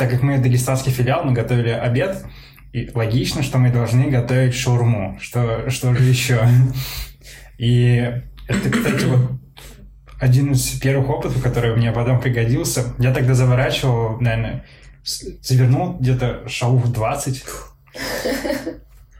так 0.00 0.08
как 0.08 0.22
мы 0.22 0.38
дагестанский 0.38 0.90
филиал, 0.90 1.24
мы 1.24 1.34
готовили 1.34 1.68
обед, 1.68 2.24
и 2.72 2.90
логично, 2.94 3.42
что 3.42 3.58
мы 3.58 3.70
должны 3.70 4.08
готовить 4.08 4.54
шаурму. 4.54 5.18
Что, 5.20 5.68
что 5.68 5.94
же 5.94 6.02
еще? 6.04 6.40
И 7.58 8.10
это, 8.48 8.70
кстати, 8.70 9.04
вот 9.04 9.32
один 10.18 10.52
из 10.52 10.70
первых 10.80 11.10
опытов, 11.10 11.42
который 11.42 11.76
мне 11.76 11.92
потом 11.92 12.18
пригодился. 12.18 12.94
Я 12.98 13.12
тогда 13.12 13.34
заворачивал, 13.34 14.18
наверное, 14.20 14.64
завернул 15.04 15.98
где-то 15.98 16.48
шагов 16.48 16.90
20. 16.90 17.44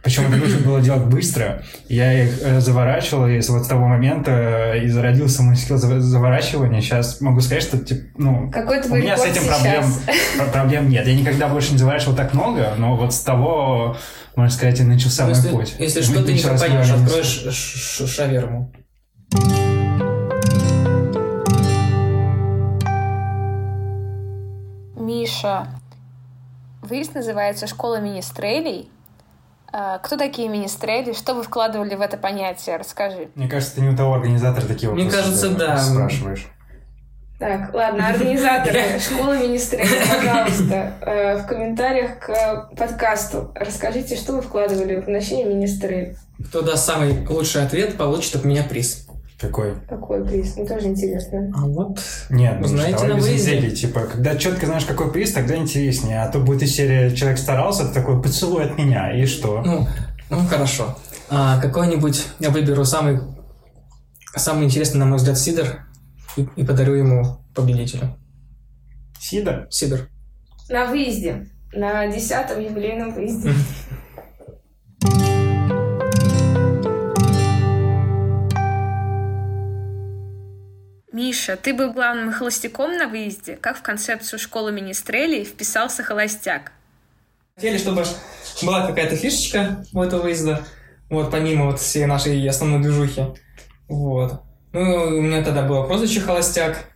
Причем 0.02 0.26
это 0.28 0.36
нужно 0.36 0.58
было 0.66 0.80
делать 0.80 1.04
быстро. 1.04 1.62
Я 1.88 2.24
их 2.24 2.40
э, 2.42 2.60
заворачивал, 2.60 3.26
и 3.26 3.40
с 3.40 3.48
вот 3.50 3.64
с 3.64 3.68
того 3.68 3.86
момента 3.86 4.30
э, 4.74 4.84
и 4.84 4.88
зародился 4.88 5.42
мой 5.42 5.56
скилл 5.56 5.76
заворачивания. 5.76 6.80
Сейчас 6.80 7.20
могу 7.20 7.40
сказать, 7.42 7.62
что 7.62 7.78
типа, 7.78 8.02
ну, 8.16 8.50
Какой 8.50 8.80
у 8.80 8.94
меня 8.94 9.16
с 9.16 9.24
этим 9.24 9.46
проблем, 9.46 9.84
сейчас? 9.84 10.48
проблем 10.50 10.88
нет. 10.88 11.06
Я 11.06 11.14
никогда 11.14 11.48
больше 11.48 11.72
не 11.72 11.78
заворачивал 11.78 12.16
так 12.16 12.32
много, 12.32 12.72
но 12.78 12.96
вот 12.96 13.12
с 13.12 13.20
того, 13.20 13.96
можно 14.36 14.50
сказать, 14.56 14.80
и 14.80 14.84
начался 14.84 15.24
мой 15.24 15.34
Если, 15.34 15.48
путь. 15.48 15.74
если 15.78 16.00
что, 16.00 16.24
ты 16.24 16.32
не 16.32 16.40
пропадешь, 16.40 16.90
откроешь 16.90 17.26
ш- 17.26 17.50
ш- 17.50 18.06
шаверму. 18.06 18.72
Миша, 24.96 25.66
выезд 26.82 27.14
называется 27.14 27.66
«Школа 27.66 28.00
министрелей». 28.00 28.90
А, 29.72 29.98
Кто 29.98 30.16
такие 30.16 30.48
министрели? 30.48 31.12
Что 31.12 31.34
вы 31.34 31.42
вкладывали 31.42 31.94
в 31.94 32.00
это 32.00 32.16
понятие? 32.16 32.76
Расскажи. 32.76 33.28
Мне 33.34 33.48
кажется, 33.48 33.76
ты 33.76 33.80
не 33.82 33.88
у 33.88 33.96
того 33.96 34.14
организатора 34.14 34.66
такие 34.66 34.90
Мне 34.90 35.04
вопросы 35.04 35.22
кажется, 35.22 35.50
да. 35.50 35.76
спрашиваешь. 35.78 36.48
Так, 37.38 37.72
ладно, 37.72 38.06
организаторы 38.06 38.82
школы 39.00 39.38
министрелей, 39.38 39.88
пожалуйста, 40.14 40.92
э, 41.00 41.36
в 41.38 41.46
комментариях 41.46 42.18
к 42.18 42.68
подкасту 42.76 43.50
расскажите, 43.54 44.14
что 44.16 44.34
вы 44.34 44.42
вкладывали 44.42 45.00
в 45.00 45.04
значение 45.06 45.46
министрель. 45.46 46.16
Кто 46.48 46.60
даст 46.60 46.84
самый 46.84 47.26
лучший 47.26 47.64
ответ, 47.64 47.96
получит 47.96 48.36
от 48.36 48.44
меня 48.44 48.62
приз. 48.62 49.06
Какой? 49.40 49.74
Какой 49.88 50.24
приз? 50.24 50.56
Мне 50.56 50.66
тоже 50.66 50.88
интересно. 50.88 51.50
А 51.56 51.66
вот... 51.66 51.98
Нет, 52.28 52.58
ну, 52.60 52.68
Знаете, 52.68 52.92
давай 52.92 53.08
на 53.08 53.16
без 53.16 53.26
выезде. 53.26 53.56
веселья, 53.56 53.74
Типа, 53.74 54.00
когда 54.00 54.36
четко 54.36 54.66
знаешь, 54.66 54.84
какой 54.84 55.10
приз, 55.10 55.32
тогда 55.32 55.56
интереснее. 55.56 56.22
А 56.22 56.28
то 56.30 56.40
будет 56.40 56.62
из 56.62 56.74
серии 56.74 57.14
«Человек 57.14 57.38
старался», 57.38 57.86
ты 57.86 57.94
такой 57.94 58.20
«Поцелуй 58.20 58.64
от 58.64 58.76
меня», 58.76 59.16
и 59.16 59.24
что? 59.24 59.62
Ну, 59.62 59.88
ну 60.28 60.46
хорошо. 60.46 60.98
А, 61.30 61.58
какой-нибудь 61.58 62.26
я 62.38 62.50
выберу 62.50 62.84
самый, 62.84 63.20
самый 64.36 64.66
интересный, 64.66 64.98
на 64.98 65.06
мой 65.06 65.16
взгляд, 65.16 65.38
сидр 65.38 65.86
и, 66.36 66.46
и 66.56 66.64
подарю 66.64 66.94
ему 66.94 67.38
победителю. 67.54 68.16
Сида? 69.18 69.68
Сидр. 69.70 70.08
На 70.68 70.86
выезде, 70.86 71.46
на 71.72 72.06
десятом 72.08 72.60
юбилейном 72.60 73.14
выезде. 73.14 73.52
Миша, 81.20 81.58
ты 81.58 81.74
был 81.74 81.92
главным 81.92 82.32
холостяком 82.32 82.96
на 82.96 83.06
выезде. 83.06 83.54
Как 83.54 83.76
в 83.76 83.82
концепцию 83.82 84.38
школы 84.38 84.72
министрелей 84.72 85.44
вписался 85.44 86.02
холостяк? 86.02 86.72
Хотели, 87.56 87.76
чтобы 87.76 88.04
была 88.62 88.86
какая-то 88.86 89.16
фишечка 89.16 89.84
у 89.92 90.02
этого 90.02 90.22
выезда, 90.22 90.64
вот, 91.10 91.30
помимо 91.30 91.66
вот 91.66 91.78
всей 91.78 92.06
нашей 92.06 92.48
основной 92.48 92.80
движухи. 92.80 93.22
Вот. 93.86 94.40
Ну, 94.72 94.80
у 94.80 95.20
меня 95.20 95.44
тогда 95.44 95.62
было 95.62 95.86
прозвище 95.86 96.20
«Холостяк». 96.22 96.86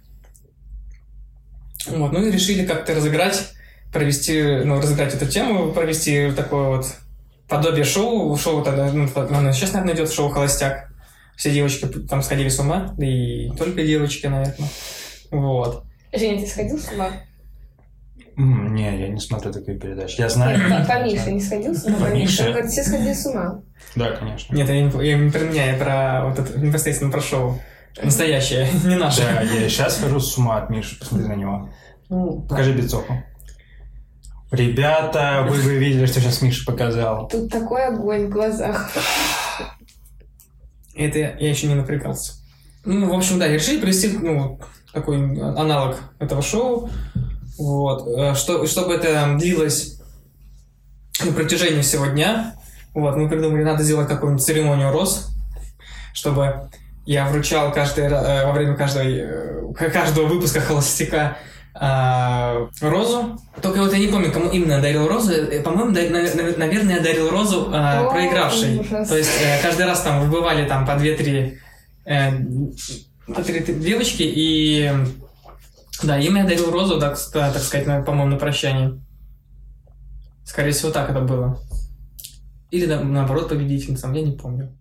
Вот, 1.87 2.13
ну 2.13 2.23
и 2.23 2.31
решили 2.31 2.65
как-то 2.65 2.95
разыграть, 2.95 3.51
провести, 3.93 4.43
ну, 4.65 4.81
разыграть 4.81 5.13
эту 5.13 5.27
тему, 5.27 5.71
провести 5.73 6.33
такое 6.33 6.77
вот 6.79 6.87
подобие 7.47 7.85
шоу. 7.85 8.35
Шоу 8.39 8.65
тогда, 8.65 8.91
ну, 8.91 9.07
оно 9.15 9.53
сейчас, 9.53 9.75
наверное, 9.75 9.97
идет 9.97 10.11
шоу 10.11 10.31
«Холостяк». 10.31 10.94
Все 11.37 11.51
девочки 11.51 11.87
там 11.87 12.23
сходили 12.23 12.49
с 12.49 12.59
ума, 12.59 12.95
да 12.97 13.07
и 13.07 13.51
только 13.51 13.85
девочки, 13.85 14.27
наверное. 14.27 14.69
Вот. 15.31 15.85
Женя, 16.13 16.41
ты 16.41 16.47
сходил 16.47 16.79
с 16.79 16.93
ума? 16.93 17.11
Не, 18.37 19.01
я 19.01 19.09
не 19.09 19.21
смотрю 19.21 19.53
такие 19.53 19.79
передачи. 19.79 20.21
Я 20.21 20.29
знаю. 20.29 20.59
По 20.87 21.03
Мише 21.05 21.33
не 21.33 21.41
сходил 21.41 21.75
с 21.75 21.85
ума? 21.85 21.99
По 21.99 22.15
Мише? 22.15 22.67
Все 22.69 22.83
сходили 22.83 23.13
с 23.13 23.27
ума. 23.27 23.63
Да, 23.95 24.13
конечно. 24.13 24.55
Нет, 24.55 24.69
я 24.69 24.83
не, 24.83 25.07
я 25.07 25.19
не 25.19 25.31
про 25.31 25.41
меня, 25.41 25.73
я 25.73 25.79
про 25.79 26.29
вот 26.29 26.39
это 26.39 26.59
непосредственно 26.59 27.11
про 27.11 27.21
шоу. 27.21 27.61
Настоящее, 28.03 28.69
не 28.85 28.97
наше. 28.97 29.23
Да, 29.23 29.43
я 29.43 29.69
сейчас 29.69 29.99
хожу 29.99 30.19
с 30.19 30.37
ума 30.37 30.59
от 30.59 30.71
Миши, 30.71 30.99
посмотри 30.99 31.29
на 31.29 31.35
него. 31.35 31.71
Ну, 32.09 32.43
Покажи 32.43 32.73
бицуху. 32.73 33.23
Ребята, 34.51 35.47
вы 35.49 35.57
бы 35.57 35.75
видели, 35.79 36.07
что 36.07 36.21
сейчас 36.21 36.43
Миша 36.43 36.65
показал. 36.65 37.29
Тут 37.29 37.51
такой 37.51 37.87
огонь 37.87 38.27
в 38.27 38.31
глазах. 38.31 38.91
Это 40.95 41.19
я, 41.19 41.51
еще 41.51 41.67
не 41.67 41.75
напрягался. 41.75 42.35
Ну, 42.85 43.13
в 43.13 43.17
общем, 43.17 43.39
да, 43.39 43.49
решили 43.49 43.81
провести, 43.81 44.09
ну, 44.09 44.61
такой 44.93 45.17
аналог 45.17 45.97
этого 46.19 46.43
шоу. 46.43 46.91
Вот. 47.59 48.07
Э, 48.17 48.35
Что, 48.35 48.67
чтобы 48.67 48.95
это 48.95 49.37
длилось 49.39 50.01
на 51.25 51.33
протяжении 51.33 51.83
всего 51.83 52.07
дня. 52.07 52.55
Вот, 52.95 53.17
мы 53.17 53.29
придумали, 53.29 53.63
надо 53.63 53.83
сделать 53.83 54.09
какую-нибудь 54.09 54.45
церемонию 54.45 54.93
роз, 54.93 55.31
чтобы 56.13 56.71
я 57.07 57.27
вручал 57.29 57.73
каждый, 57.73 58.05
э, 58.05 58.47
во 58.47 58.53
время 58.53 58.77
каждой, 58.77 59.19
э, 59.19 59.73
каждого 59.75 60.27
выпуска 60.27 60.61
«Холостяка» 60.61 61.37
а, 61.75 62.69
розу. 62.81 63.37
Только 63.61 63.79
вот 63.79 63.93
я 63.93 63.99
не 63.99 64.07
помню, 64.07 64.31
кому 64.33 64.49
именно 64.51 64.81
дарил 64.81 65.09
розу. 65.09 65.33
Э, 65.33 65.61
По-моему, 65.63 65.93
да- 65.93 66.03
наверное, 66.57 66.97
я 66.97 67.01
дарил 67.03 67.31
розу 67.31 67.71
а, 67.73 68.07
О, 68.07 68.11
проигравшей. 68.11 68.79
ужас. 68.81 69.09
То 69.09 69.17
есть 69.17 69.31
э, 69.43 69.61
каждый 69.63 69.87
раз 69.87 70.03
там 70.03 70.29
выбывали 70.31 70.67
там 70.69 70.87
по 70.87 70.95
две-три 70.97 71.59
э, 72.07 72.31
по 73.27 73.43
девочки, 73.43 74.23
и 74.23 74.93
да, 76.03 76.19
им 76.19 76.37
я 76.37 76.45
дарил 76.45 76.71
розу, 76.71 77.01
так, 77.01 77.19
так 77.33 77.59
сказать, 77.59 77.87
на- 77.87 78.03
по-моему, 78.03 78.33
на 78.33 78.37
прощание. 78.39 79.01
Скорее 80.45 80.73
всего, 80.73 80.91
так 80.93 81.11
это 81.11 81.21
было. 81.21 81.59
Или 82.71 82.87
на- 82.87 83.03
наоборот 83.03 83.49
победительницам, 83.49 84.13
я 84.13 84.23
не 84.23 84.33
помню. 84.37 84.77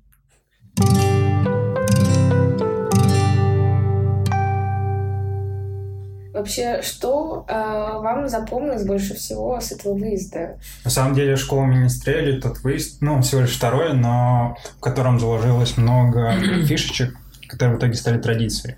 Вообще, 6.33 6.81
что 6.81 7.45
э, 7.47 7.53
вам 7.53 8.27
запомнилось 8.27 8.83
больше 8.85 9.13
всего 9.13 9.59
с 9.59 9.71
этого 9.71 9.93
выезда? 9.93 10.57
На 10.83 10.89
самом 10.89 11.13
деле 11.13 11.35
школа 11.35 11.65
Министрели, 11.65 12.41
тот 12.41 12.59
выезд, 12.63 13.01
ну, 13.01 13.21
всего 13.21 13.41
лишь 13.41 13.55
второй, 13.55 13.93
но 13.93 14.57
в 14.77 14.79
котором 14.79 15.19
заложилось 15.19 15.77
много 15.77 16.33
фишечек, 16.65 17.15
которые 17.47 17.75
в 17.75 17.79
итоге 17.79 17.93
стали 17.93 18.19
традицией. 18.19 18.77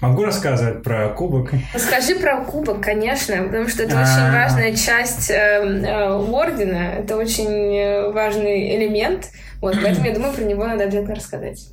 Могу 0.00 0.24
рассказывать 0.24 0.82
про 0.82 1.10
кубок? 1.10 1.52
Расскажи 1.72 2.16
про 2.16 2.42
кубок, 2.42 2.82
конечно, 2.82 3.36
потому 3.44 3.68
что 3.68 3.84
это 3.84 4.00
А. 4.00 4.02
очень 4.02 4.32
важная 4.32 4.74
часть 4.74 5.30
э, 5.30 5.34
э, 5.34 6.08
ордена, 6.10 6.94
это 6.98 7.16
очень 7.16 7.76
э, 7.76 8.10
важный 8.10 8.74
элемент, 8.76 9.28
вот, 9.60 9.76
поэтому 9.80 10.06
я 10.08 10.14
думаю, 10.14 10.34
про 10.34 10.42
него 10.42 10.66
надо 10.66 10.82
обязательно 10.82 11.14
рассказать. 11.14 11.68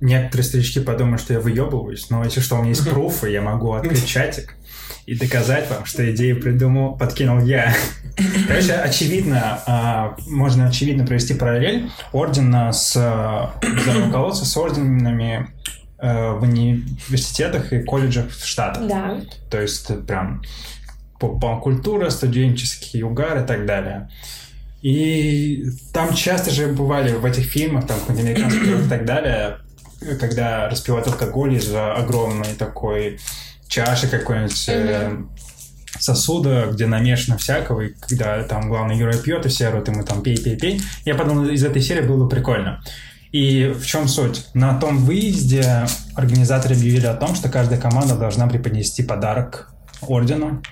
Некоторые 0.00 0.44
старички 0.44 0.80
подумают, 0.80 1.20
что 1.20 1.34
я 1.34 1.40
выебываюсь, 1.40 2.08
но 2.08 2.24
если 2.24 2.40
что, 2.40 2.56
у 2.56 2.58
меня 2.60 2.70
есть 2.70 2.88
пруфы, 2.88 3.30
я 3.30 3.42
могу 3.42 3.72
открыть 3.72 4.06
чатик 4.06 4.56
и 5.06 5.14
доказать 5.14 5.68
вам, 5.68 5.84
что 5.84 6.10
идею 6.14 6.40
придумал, 6.40 6.96
подкинул 6.96 7.40
я. 7.40 7.74
Короче, 8.46 8.74
очевидно, 8.74 9.60
а, 9.66 10.16
можно 10.26 10.68
очевидно 10.68 11.06
провести 11.06 11.34
параллель 11.34 11.90
ордена 12.12 12.72
с 12.72 12.94
а, 12.96 13.54
колодца 14.12 14.44
с 14.44 14.56
орденами 14.56 15.50
э, 15.98 16.32
в 16.32 16.42
университетах 16.42 17.72
и 17.72 17.82
колледжах 17.82 18.30
в 18.30 18.46
Штатах. 18.46 18.86
Да. 18.86 19.20
То 19.50 19.60
есть 19.60 19.90
э, 19.90 19.96
прям 19.96 20.42
поп-культура, 21.18 22.08
студенческий 22.10 23.02
угар 23.02 23.42
и 23.42 23.46
так 23.46 23.66
далее. 23.66 24.10
И 24.82 25.64
там 25.92 26.14
часто 26.14 26.50
же 26.50 26.68
бывали 26.68 27.12
в 27.12 27.24
этих 27.24 27.44
фильмах, 27.44 27.86
там, 27.86 27.98
американских 28.08 28.86
и 28.86 28.88
так 28.88 29.04
далее, 29.04 29.58
когда 30.18 30.68
распивают 30.68 31.06
алкоголь 31.06 31.54
из 31.54 31.72
огромной 31.74 32.54
такой 32.58 33.18
чаши 33.68 34.08
какой-нибудь 34.08 34.68
э, 34.68 35.16
сосуда, 35.98 36.68
где 36.72 36.86
намешано 36.86 37.38
всякого, 37.38 37.82
и 37.82 37.94
когда 38.00 38.42
там 38.42 38.68
главный 38.68 38.96
герой 38.96 39.18
пьет, 39.18 39.46
и 39.46 39.48
все 39.48 39.68
орут 39.68 39.88
ему 39.88 40.04
там 40.04 40.22
пей, 40.22 40.36
пей, 40.36 40.56
пей. 40.56 40.82
Я 41.04 41.14
подумал, 41.14 41.46
из 41.46 41.64
этой 41.64 41.82
серии 41.82 42.02
было 42.02 42.24
бы 42.24 42.28
прикольно. 42.28 42.82
И 43.32 43.72
в 43.78 43.86
чем 43.86 44.08
суть? 44.08 44.46
На 44.54 44.78
том 44.78 44.98
выезде 44.98 45.86
организаторы 46.16 46.74
объявили 46.74 47.06
о 47.06 47.14
том, 47.14 47.36
что 47.36 47.48
каждая 47.48 47.80
команда 47.80 48.16
должна 48.16 48.48
преподнести 48.48 49.04
подарок 49.04 49.72
ордену. 50.00 50.62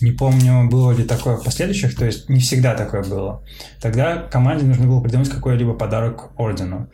Не 0.00 0.12
помню, 0.12 0.68
было 0.68 0.92
ли 0.92 1.02
такое 1.02 1.36
в 1.36 1.42
последующих, 1.42 1.96
то 1.96 2.04
есть 2.04 2.28
не 2.28 2.38
всегда 2.38 2.76
такое 2.76 3.02
было. 3.02 3.42
Тогда 3.80 4.16
команде 4.16 4.64
нужно 4.64 4.86
было 4.86 5.00
придумать 5.00 5.28
какой-либо 5.28 5.74
подарок 5.74 6.30
ордену. 6.38 6.88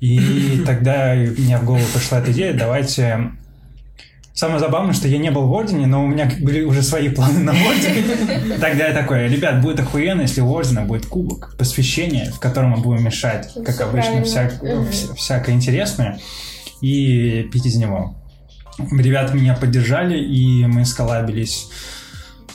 И 0.00 0.62
тогда 0.64 1.14
мне 1.14 1.58
в 1.58 1.64
голову 1.64 1.84
пришла 1.92 2.18
эта 2.20 2.32
идея, 2.32 2.52
давайте... 2.54 3.32
Самое 4.34 4.60
забавное, 4.60 4.94
что 4.94 5.08
я 5.08 5.18
не 5.18 5.32
был 5.32 5.48
в 5.48 5.52
Ордене, 5.52 5.88
но 5.88 6.04
у 6.04 6.06
меня 6.06 6.30
были 6.40 6.62
уже 6.62 6.82
свои 6.82 7.08
планы 7.08 7.40
на 7.40 7.50
Орден. 7.50 8.60
Тогда 8.60 8.86
я 8.86 8.94
такой, 8.94 9.26
ребят, 9.26 9.60
будет 9.60 9.80
охуенно, 9.80 10.20
если 10.20 10.40
у 10.40 10.48
Ордена 10.56 10.82
будет 10.82 11.06
кубок 11.06 11.56
посвящения, 11.58 12.30
в 12.30 12.38
котором 12.38 12.70
мы 12.70 12.76
будем 12.76 13.02
мешать, 13.02 13.52
как 13.66 13.80
обычно, 13.80 14.20
вся- 14.22 15.14
всякое 15.16 15.56
интересное, 15.56 16.20
и 16.80 17.48
пить 17.52 17.66
из 17.66 17.74
него. 17.74 18.14
Ребята 18.92 19.34
меня 19.34 19.54
поддержали, 19.56 20.16
и 20.20 20.64
мы 20.66 20.84
сколабились 20.84 21.66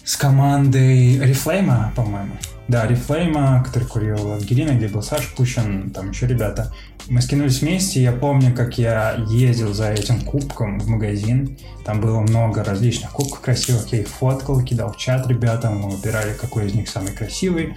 с 0.05 0.15
командой 0.15 1.19
Рифлейма, 1.19 1.91
по-моему. 1.97 2.37
Да, 2.67 2.87
Рифлейма, 2.87 3.61
который 3.65 3.87
курил 3.87 4.31
Ангелина, 4.31 4.71
где 4.71 4.87
был 4.87 5.01
Саша 5.01 5.29
Пущин, 5.35 5.89
там 5.91 6.11
еще 6.11 6.27
ребята. 6.27 6.71
Мы 7.09 7.21
скинулись 7.21 7.61
вместе, 7.61 8.01
я 8.01 8.13
помню, 8.13 8.55
как 8.55 8.77
я 8.77 9.15
ездил 9.29 9.73
за 9.73 9.91
этим 9.91 10.21
кубком 10.21 10.79
в 10.79 10.87
магазин. 10.87 11.57
Там 11.83 11.99
было 11.99 12.21
много 12.21 12.63
различных 12.63 13.11
кубков 13.11 13.41
красивых, 13.41 13.91
я 13.91 13.99
их 13.99 14.07
фоткал, 14.07 14.61
кидал 14.63 14.93
в 14.93 14.97
чат 14.97 15.27
ребятам, 15.27 15.79
мы 15.79 15.89
выбирали, 15.89 16.33
какой 16.33 16.67
из 16.67 16.73
них 16.73 16.87
самый 16.87 17.11
красивый, 17.11 17.75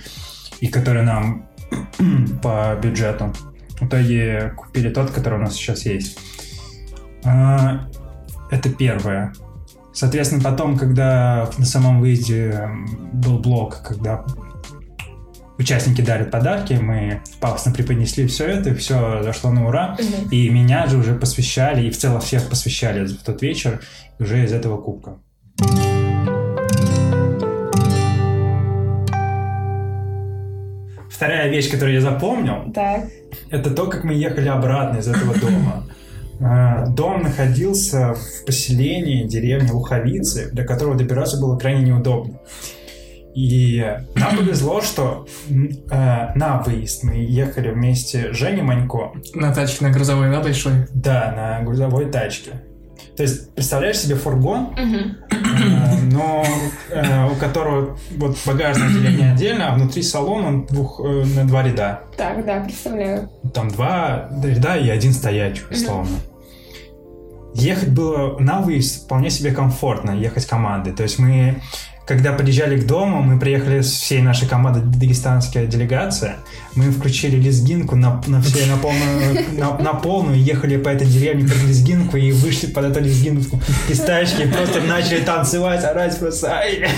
и 0.60 0.68
который 0.68 1.02
нам 1.02 1.48
по 2.42 2.78
бюджету. 2.80 3.34
В 3.80 3.86
итоге 3.86 4.54
купили 4.56 4.88
тот, 4.88 5.10
который 5.10 5.38
у 5.40 5.42
нас 5.42 5.54
сейчас 5.54 5.84
есть. 5.84 6.18
А, 7.24 7.88
Это 8.50 8.70
первое. 8.70 9.34
Соответственно, 9.92 10.42
потом, 10.42 10.78
когда 10.78 11.50
на 11.58 11.64
самом 11.64 12.00
выезде 12.00 12.70
был 13.12 13.38
блок, 13.38 13.82
когда 13.82 14.24
участники 15.58 16.00
дарят 16.00 16.30
подарки, 16.30 16.74
мы 16.74 17.22
пафосно 17.40 17.72
преподнесли 17.72 18.26
все 18.26 18.46
это, 18.46 18.70
и 18.70 18.74
все 18.74 19.22
зашло 19.22 19.50
на 19.50 19.66
ура. 19.68 19.96
Мгм. 19.98 20.30
И 20.30 20.48
меня 20.50 20.86
же 20.86 20.98
уже 20.98 21.14
посвящали, 21.14 21.86
и 21.86 21.90
в 21.90 21.96
целом 21.96 22.20
всех 22.20 22.48
посвящали 22.48 23.06
в 23.06 23.22
тот 23.22 23.42
вечер 23.42 23.80
уже 24.18 24.44
из 24.44 24.52
этого 24.52 24.80
кубка. 24.80 25.18
Вторая 31.10 31.48
вещь, 31.48 31.70
которую 31.70 31.94
я 31.94 32.00
запомнил, 32.02 32.70
Так. 32.74 33.06
это 33.50 33.70
то, 33.70 33.86
как 33.86 34.04
мы 34.04 34.12
ехали 34.12 34.48
обратно 34.48 34.98
из 34.98 35.08
этого 35.08 35.34
дома. 35.34 35.84
А, 36.40 36.86
Дом 36.88 37.22
находился 37.22 38.12
в 38.12 38.44
поселении, 38.44 39.26
деревне 39.26 39.72
Луховицы, 39.72 40.50
до 40.52 40.64
которого 40.64 40.94
добираться 40.94 41.40
было 41.40 41.56
крайне 41.56 41.84
неудобно. 41.84 42.38
И 43.36 43.84
нам 44.14 44.34
повезло, 44.34 44.80
что 44.80 45.26
э, 45.50 46.32
на 46.34 46.62
выезд 46.62 47.04
мы 47.04 47.16
ехали 47.16 47.70
вместе 47.70 48.32
с 48.32 48.36
Женей 48.36 48.62
Манько, 48.62 49.12
На 49.34 49.52
тачке 49.52 49.84
на 49.84 49.90
грузовой, 49.90 50.30
да, 50.30 50.40
большой? 50.40 50.72
да, 50.94 51.34
на 51.36 51.64
грузовой 51.64 52.10
тачке. 52.10 52.52
То 53.14 53.22
есть, 53.22 53.54
представляешь 53.54 53.98
себе 53.98 54.14
фургон, 54.14 54.74
э, 54.74 56.00
но 56.10 56.46
э, 56.90 57.30
у 57.30 57.34
которого 57.34 57.98
вот 58.16 58.38
багажное 58.46 58.88
отделение 58.88 59.32
отдельно, 59.32 59.70
а 59.70 59.74
внутри 59.74 60.02
салон 60.02 60.44
он 60.46 60.66
двух, 60.66 60.98
э, 61.04 61.24
на 61.36 61.46
два 61.46 61.62
ряда. 61.62 62.04
Так, 62.16 62.42
да, 62.46 62.60
представляю. 62.60 63.28
Там 63.52 63.68
два 63.68 64.30
ряда 64.42 64.78
и 64.78 64.88
один 64.88 65.12
стоячий, 65.12 65.62
условно. 65.70 66.16
Ехать 67.54 67.90
было 67.90 68.38
на 68.38 68.60
выезд 68.60 69.04
вполне 69.04 69.28
себе 69.28 69.50
комфортно, 69.50 70.12
ехать 70.12 70.46
командой. 70.46 70.92
То 70.94 71.02
есть 71.02 71.18
мы, 71.18 71.60
когда 72.06 72.32
подъезжали 72.32 72.78
к 72.78 72.86
дому, 72.86 73.20
мы 73.20 73.38
приехали 73.38 73.80
с 73.80 73.90
всей 73.90 74.22
нашей 74.22 74.48
командой, 74.48 74.82
дагестанская 74.84 75.66
делегация, 75.66 76.36
мы 76.76 76.92
включили 76.92 77.36
лезгинку 77.36 77.96
на, 77.96 78.22
на, 78.28 78.40
все, 78.40 78.64
на, 78.66 78.76
полную, 78.76 79.44
на, 79.58 79.76
на 79.78 79.92
полную, 79.92 80.40
ехали 80.40 80.76
по 80.76 80.88
этой 80.88 81.08
деревне 81.08 81.48
под 81.48 81.60
лезгинку 81.64 82.16
и 82.16 82.30
вышли 82.30 82.68
под 82.68 82.84
эту 82.84 83.00
лезгинку 83.00 83.60
из 83.88 84.00
тачки 84.00 84.42
и 84.42 84.46
просто 84.46 84.80
начали 84.82 85.20
танцевать, 85.20 85.84
орать 85.84 86.16
просто. 86.18 86.52
«Ай!» 86.52 86.88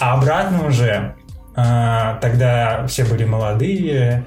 А 0.00 0.14
обратно 0.14 0.66
уже, 0.66 1.14
а, 1.54 2.18
тогда 2.20 2.86
все 2.88 3.04
были 3.04 3.24
молодые, 3.24 4.24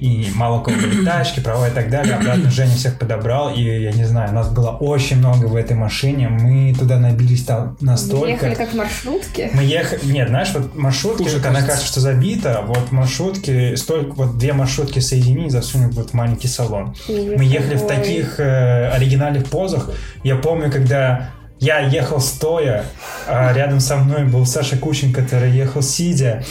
и 0.00 0.30
мало 0.34 0.60
у 0.60 0.62
кого 0.62 0.76
были 0.78 1.04
тачки, 1.04 1.40
права 1.40 1.68
и 1.68 1.70
так 1.70 1.90
далее. 1.90 2.14
Обратно 2.14 2.50
Женя 2.50 2.74
всех 2.74 2.98
подобрал, 2.98 3.54
и 3.54 3.62
я 3.62 3.92
не 3.92 4.04
знаю, 4.04 4.32
нас 4.32 4.48
было 4.48 4.70
очень 4.70 5.18
много 5.18 5.44
в 5.46 5.54
этой 5.54 5.76
машине. 5.76 6.28
Мы 6.28 6.74
туда 6.76 6.98
набились 6.98 7.44
там 7.44 7.76
настолько. 7.80 8.28
ехали 8.28 8.54
как 8.54 8.70
в 8.70 8.76
маршрутке? 8.76 9.50
Мы 9.52 9.62
ехали... 9.62 10.00
Нет, 10.04 10.28
знаешь, 10.28 10.50
вот 10.54 10.74
маршрутки, 10.74 11.24
Хуже 11.24 11.36
вот 11.36 11.46
она 11.46 11.60
кажется. 11.60 11.86
что 11.86 12.00
забита, 12.00 12.62
вот 12.66 12.92
маршрутки, 12.92 13.74
столько, 13.76 14.14
вот 14.14 14.38
две 14.38 14.54
маршрутки 14.54 15.00
соединить, 15.00 15.52
засунуть 15.52 15.94
вот 15.94 16.10
в 16.10 16.14
маленький 16.14 16.48
салон. 16.48 16.94
Мы 17.08 17.44
ехали 17.44 17.76
в 17.76 17.82
Ой. 17.82 17.88
таких 17.88 18.40
э, 18.40 18.88
оригинальных 18.88 19.46
позах. 19.46 19.90
Я 20.24 20.36
помню, 20.36 20.70
когда 20.70 21.30
я 21.60 21.80
ехал 21.80 22.20
стоя, 22.20 22.86
а 23.26 23.52
рядом 23.52 23.80
со 23.80 23.96
мной 23.96 24.24
был 24.24 24.46
Саша 24.46 24.76
Кучин, 24.76 25.12
который 25.12 25.50
ехал 25.50 25.82
сидя. 25.82 26.42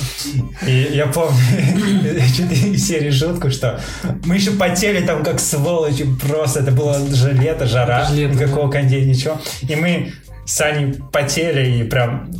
И 0.66 0.92
я 0.94 1.08
помню 1.08 1.36
из 2.16 2.88
серии 2.88 3.10
шутку, 3.10 3.50
что 3.50 3.80
мы 4.26 4.36
еще 4.36 4.52
потели 4.52 5.06
там 5.06 5.24
как 5.24 5.40
сволочи 5.40 6.06
просто. 6.22 6.60
Это 6.60 6.72
было 6.72 7.00
же 7.14 7.34
лето, 7.34 7.66
жара, 7.66 8.08
никакого 8.12 8.70
кондея, 8.70 9.04
ничего. 9.04 9.40
И 9.68 9.76
мы 9.76 10.14
с 10.46 10.62
Аней 10.62 10.94
потели 11.12 11.80
и 11.80 11.84
прям 11.84 12.32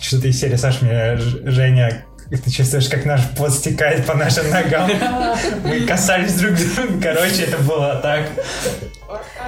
что-то 0.00 0.28
из 0.28 0.40
серии 0.40 0.56
Саша 0.56 0.84
мне 0.84 1.16
Женя 1.50 2.04
ты 2.30 2.50
чувствуешь, 2.50 2.88
как 2.88 3.06
наш 3.06 3.22
пот 3.36 3.54
стекает 3.54 4.04
по 4.04 4.14
нашим 4.14 4.50
ногам. 4.50 4.90
Мы 5.64 5.80
касались 5.86 6.34
друг 6.34 6.56
друга. 6.56 7.14
Короче, 7.14 7.44
это 7.44 7.56
было 7.62 7.98
так. 8.02 8.28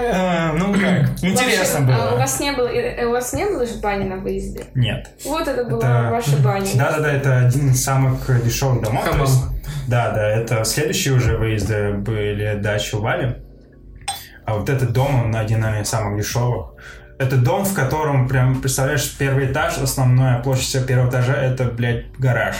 Э, 0.00 0.52
Ну 0.52 0.72
как, 0.72 1.22
интересно 1.22 1.80
Вообще, 1.80 1.94
А 2.02 2.06
у 2.06 2.10
было. 2.10 2.18
вас 2.18 2.40
не 2.40 2.52
было, 2.52 2.66
э, 2.68 3.04
у 3.06 3.10
вас 3.10 3.32
не 3.32 3.44
было 3.44 3.66
же 3.66 3.74
бани 3.80 4.04
на 4.04 4.16
выезде? 4.16 4.64
Нет. 4.74 5.10
Вот 5.24 5.46
это 5.46 5.64
была 5.64 5.78
Это- 5.80 6.10
ваша 6.10 6.36
баня. 6.38 6.66
Да-да-да, 6.74 7.12
это 7.12 7.38
один 7.46 7.70
из 7.70 7.82
самых 7.84 8.42
дешевых 8.44 8.82
домов. 8.82 9.04
то 9.04 9.10
Хамам. 9.12 9.26
есть- 9.26 9.42
Да, 9.88 10.10
да, 10.12 10.26
это 10.28 10.64
следующие 10.64 11.14
уже 11.14 11.36
выезды 11.36 11.92
были 11.94 12.54
дача 12.60 12.96
у 12.96 13.00
Вали. 13.00 13.36
А 14.44 14.54
вот 14.56 14.68
этот 14.68 14.92
дом, 14.92 15.24
он 15.26 15.36
один, 15.36 15.64
из 15.64 15.88
самых 15.88 16.18
дешевых. 16.20 16.74
Это 17.18 17.36
дом, 17.36 17.64
в 17.64 17.74
котором, 17.74 18.26
прям, 18.28 18.60
представляешь, 18.62 19.16
первый 19.18 19.52
этаж, 19.52 19.78
основная 19.78 20.40
площадь 20.42 20.66
всего 20.68 20.84
первого 20.84 21.10
этажа, 21.10 21.34
это, 21.34 21.64
блядь, 21.64 22.10
гараж, 22.18 22.56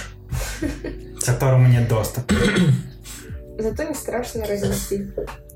к 0.61 1.25
которому 1.25 1.67
нет 1.69 1.89
доступа. 1.89 2.35
Зато 3.59 3.85
не 3.85 3.95
страшно 3.95 4.47
разнести. 4.47 5.07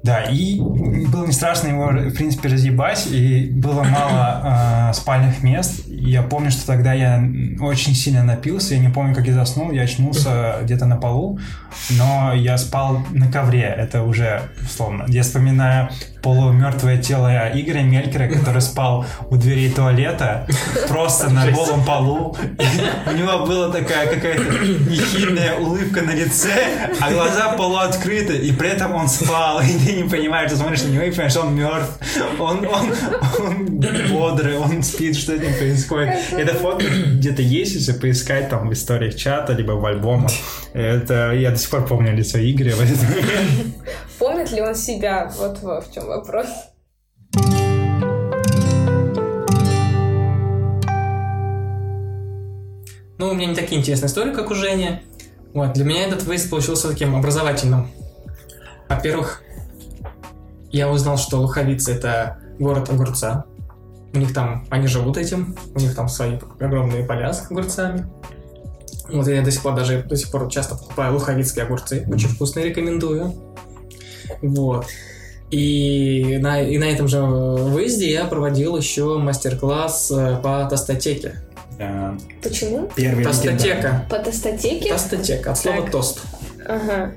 Да, 0.05 0.21
и 0.25 0.61
было 0.61 1.25
не 1.25 1.33
страшно 1.33 1.69
его, 1.69 1.87
в 1.87 2.15
принципе, 2.15 2.51
разъебать, 2.51 3.07
и 3.07 3.49
было 3.51 3.83
мало 3.85 4.91
э, 4.91 4.93
спальных 4.93 5.43
мест. 5.43 5.81
Я 5.87 6.23
помню, 6.23 6.51
что 6.51 6.67
тогда 6.67 6.93
я 6.93 7.27
очень 7.59 7.95
сильно 7.95 8.23
напился, 8.23 8.75
я 8.75 8.81
не 8.81 8.91
помню, 8.91 9.15
как 9.15 9.27
я 9.27 9.33
заснул, 9.33 9.71
я 9.71 9.85
очнулся 9.85 10.59
где-то 10.63 10.85
на 10.85 10.97
полу, 10.97 11.39
но 11.89 12.35
я 12.35 12.59
спал 12.59 12.99
на 13.13 13.33
ковре, 13.33 13.63
это 13.63 14.03
уже 14.03 14.43
условно. 14.63 15.07
Я 15.09 15.23
вспоминаю 15.23 15.89
полумертвое 16.25 16.97
тело 16.97 17.31
Игоря 17.55 17.83
Мелькера, 17.83 18.29
который 18.29 18.63
спал 18.63 19.05
у 19.29 19.37
дверей 19.37 19.71
туалета, 19.71 20.47
просто 20.89 21.29
на 21.29 21.51
голом 21.51 21.85
полу. 21.85 22.37
И 22.59 23.11
у 23.11 23.13
него 23.13 23.47
была 23.47 23.71
такая 23.71 24.07
какая-то 24.07 24.43
нехидная 24.43 25.57
улыбка 25.59 26.01
на 26.01 26.13
лице, 26.13 26.51
а 27.01 27.13
глаза 27.13 27.53
полуоткрыты, 27.53 28.39
и 28.39 28.53
при 28.53 28.71
этом 28.71 28.95
он 28.95 29.09
спал, 29.09 29.61
и 29.61 29.79
ты 29.87 29.93
не 29.93 30.09
понимаешь, 30.09 30.51
ты 30.51 30.57
смотришь 30.57 30.83
на 30.83 30.89
него 30.89 31.05
и 31.05 31.11
понимаешь, 31.11 31.33
что 31.33 31.43
он 31.43 31.55
мертв, 31.55 31.93
он, 32.39 32.67
он, 32.67 32.93
он 33.41 33.81
бодрый, 34.11 34.57
он 34.59 34.83
спит, 34.83 35.17
что 35.17 35.37
с 35.37 35.41
ним 35.41 35.53
происходит. 35.55 36.15
Это 36.33 36.55
фото 36.55 36.87
где-то 36.87 37.43
есть, 37.43 37.75
если 37.75 37.93
поискать 37.93 38.49
там 38.49 38.69
в 38.69 38.73
историях 38.73 39.15
чата, 39.15 39.53
либо 39.53 39.73
в 39.73 39.85
альбомах. 39.85 40.33
Это 40.73 41.33
я 41.33 41.51
до 41.51 41.57
сих 41.57 41.71
пор 41.71 41.87
помню 41.87 42.17
лицо 42.17 42.39
Игоря 42.39 42.75
в 42.75 42.81
этот 42.81 43.03
момент. 43.03 43.77
Помнит 44.19 44.53
ли 44.53 44.63
он 44.63 44.75
себя? 44.75 45.31
Вот 45.39 45.61
во 45.63 45.81
в 45.81 45.93
чем 45.93 46.09
вопрос. 46.17 46.47
Ну, 53.19 53.31
у 53.31 53.35
меня 53.35 53.47
не 53.47 53.55
такие 53.55 53.81
интересные 53.81 54.09
истории, 54.09 54.33
как 54.33 54.51
у 54.51 54.55
Жени. 54.55 55.01
Вот, 55.53 55.73
для 55.73 55.85
меня 55.85 56.07
этот 56.07 56.25
выезд 56.25 56.51
получился 56.51 56.89
таким 56.89 57.15
образовательным. 57.15 57.91
Во-первых, 58.89 59.43
я 60.73 60.91
узнал, 60.91 61.17
что 61.17 61.39
Луховицы— 61.39 61.93
это 61.95 62.39
город 62.59 62.91
огурца. 62.91 63.45
У 64.13 64.19
них 64.19 64.35
там, 64.35 64.67
они 64.71 64.87
живут 64.89 65.17
этим, 65.17 65.57
у 65.75 65.79
них 65.79 65.95
там 65.95 66.09
свои 66.09 66.39
огромные 66.61 67.05
поля 67.05 67.33
с 67.33 67.51
огурцами. 67.51 68.07
Вот 69.09 69.29
я 69.29 69.43
до 69.43 69.51
сих 69.51 69.63
пор 69.63 69.75
даже 69.75 70.03
до 70.03 70.17
сих 70.17 70.31
пор 70.31 70.49
часто 70.51 70.77
покупаю 70.77 71.15
луховицкие 71.15 71.65
огурцы, 71.65 72.07
очень 72.09 72.29
вкусные, 72.29 72.67
рекомендую. 72.67 73.35
Вот. 74.43 74.87
И 75.51 76.39
на, 76.41 76.63
и 76.63 76.79
на 76.79 76.85
этом 76.85 77.07
же 77.07 77.21
выезде 77.23 78.11
я 78.11 78.25
проводил 78.25 78.77
еще 78.77 79.19
мастер-класс 79.19 80.11
э, 80.11 80.37
по 80.43 80.67
тостотеке. 80.69 81.41
Э, 81.79 82.17
Почему? 82.43 82.89
Первый. 82.97 83.25
Тостотека. 83.25 84.07
По 84.11 84.19
тостотеке? 84.19 84.91
Тостотека, 84.91 85.53
от 85.53 85.59
слова 85.59 85.83
Так. 85.83 85.91
тост. 85.91 86.23
Ага. 86.67 87.13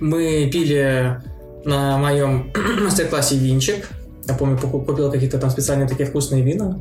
Мы 0.00 0.50
пили 0.52 1.20
на 1.64 1.98
моем 1.98 2.52
мастер-классе 2.82 3.36
винчик. 3.36 3.88
Я 4.26 4.34
помню, 4.34 4.58
купил 4.58 5.10
какие-то 5.10 5.38
там 5.38 5.50
специальные 5.50 5.88
такие 5.88 6.06
вкусные 6.08 6.42
вина. 6.42 6.78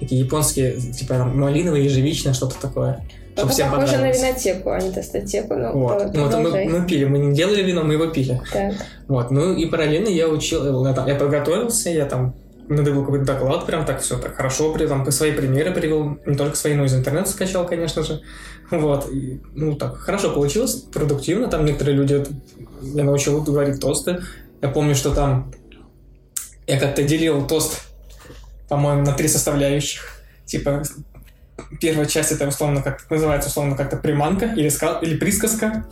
Такие 0.00 0.20
японские, 0.20 0.78
типа 0.78 1.24
малиновые, 1.24 1.84
ежевичные, 1.84 2.34
что-то 2.34 2.56
такое. 2.60 3.04
Чтоб 3.34 3.46
Это 3.46 3.52
всем 3.54 3.70
похоже 3.70 3.98
на 3.98 4.12
винотеку, 4.12 4.70
а 4.70 4.80
не 4.80 4.90
тостотеку. 4.90 5.54
Ну, 5.54 5.72
Вот. 5.72 6.14
Ну, 6.14 6.24
вот 6.28 6.38
мы, 6.38 6.64
мы 6.66 6.86
пили, 6.86 7.04
мы 7.06 7.18
не 7.18 7.34
делали 7.34 7.62
вино, 7.62 7.82
мы 7.82 7.94
его 7.94 8.06
пили. 8.08 8.40
Так. 8.52 8.74
Вот. 9.08 9.30
Ну 9.30 9.54
и 9.54 9.66
параллельно 9.66 10.08
я 10.08 10.28
учил, 10.28 10.84
я, 10.86 10.92
там- 10.92 11.06
я 11.06 11.14
подготовился, 11.14 11.88
я 11.88 12.04
там 12.04 12.34
надо 12.68 12.92
был 12.92 13.04
какой-то 13.04 13.24
доклад, 13.24 13.66
прям 13.66 13.84
так 13.84 14.00
все 14.00 14.18
так 14.18 14.34
хорошо, 14.36 14.72
при 14.72 14.86
там 14.86 15.10
свои 15.10 15.32
примеры 15.32 15.72
привел, 15.72 16.18
не 16.26 16.36
только 16.36 16.56
свои, 16.56 16.74
но 16.74 16.84
из 16.84 16.94
интернета 16.94 17.30
скачал, 17.30 17.66
конечно 17.66 18.02
же. 18.02 18.20
Вот. 18.70 19.10
И, 19.10 19.40
ну 19.54 19.76
так, 19.76 19.96
хорошо 19.96 20.30
получилось, 20.30 20.74
продуктивно, 20.74 21.48
там 21.48 21.64
некоторые 21.64 21.96
люди, 21.96 22.24
я 22.82 23.04
научил 23.04 23.42
говорить 23.42 23.80
тосты. 23.80 24.20
Я 24.60 24.68
помню, 24.68 24.94
что 24.94 25.10
там 25.10 25.52
я 26.66 26.78
как-то 26.78 27.02
делил 27.02 27.46
тост, 27.46 27.82
по-моему, 28.68 29.02
на 29.04 29.12
три 29.12 29.28
составляющих. 29.28 30.22
Типа, 30.44 30.82
первая 31.80 32.06
часть 32.06 32.32
это 32.32 32.46
условно 32.48 32.82
как 32.82 33.08
называется 33.10 33.48
условно 33.48 33.76
как-то 33.76 33.96
приманка 33.96 34.46
или, 34.46 34.68
ска- 34.68 35.02
или 35.02 35.16
присказка. 35.16 35.86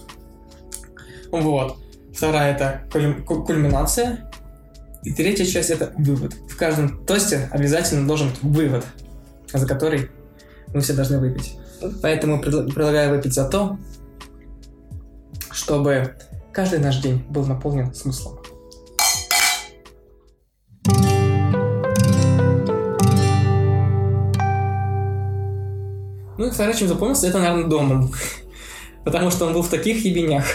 Вот. 1.30 1.78
Вторая 2.14 2.54
это 2.54 2.82
кульм- 2.92 3.22
ку- 3.24 3.44
кульминация. 3.44 4.30
И 5.02 5.12
третья 5.12 5.44
часть 5.46 5.70
это 5.70 5.92
вывод. 5.96 6.34
В 6.34 6.56
каждом 6.56 7.04
тосте 7.06 7.48
обязательно 7.52 8.06
должен 8.06 8.28
быть 8.28 8.42
вывод, 8.42 8.84
за 9.52 9.66
который 9.66 10.10
мы 10.74 10.80
все 10.80 10.92
должны 10.92 11.18
выпить. 11.18 11.56
Поэтому 12.02 12.42
предла- 12.42 12.66
предлагаю 12.66 13.16
выпить 13.16 13.32
за 13.32 13.48
то, 13.48 13.78
чтобы 15.50 16.14
каждый 16.52 16.80
наш 16.80 16.98
день 16.98 17.24
был 17.28 17.46
наполнен 17.46 17.94
смыслом. 17.94 18.38
Ну 26.40 26.46
и 26.46 26.50
второй, 26.50 26.74
чем 26.74 26.88
запомнился, 26.88 27.26
это, 27.26 27.38
наверное, 27.38 27.64
домом. 27.68 28.14
Потому 29.04 29.30
что 29.30 29.44
он 29.44 29.52
был 29.52 29.60
в 29.60 29.68
таких 29.68 30.02
ебенях. 30.06 30.46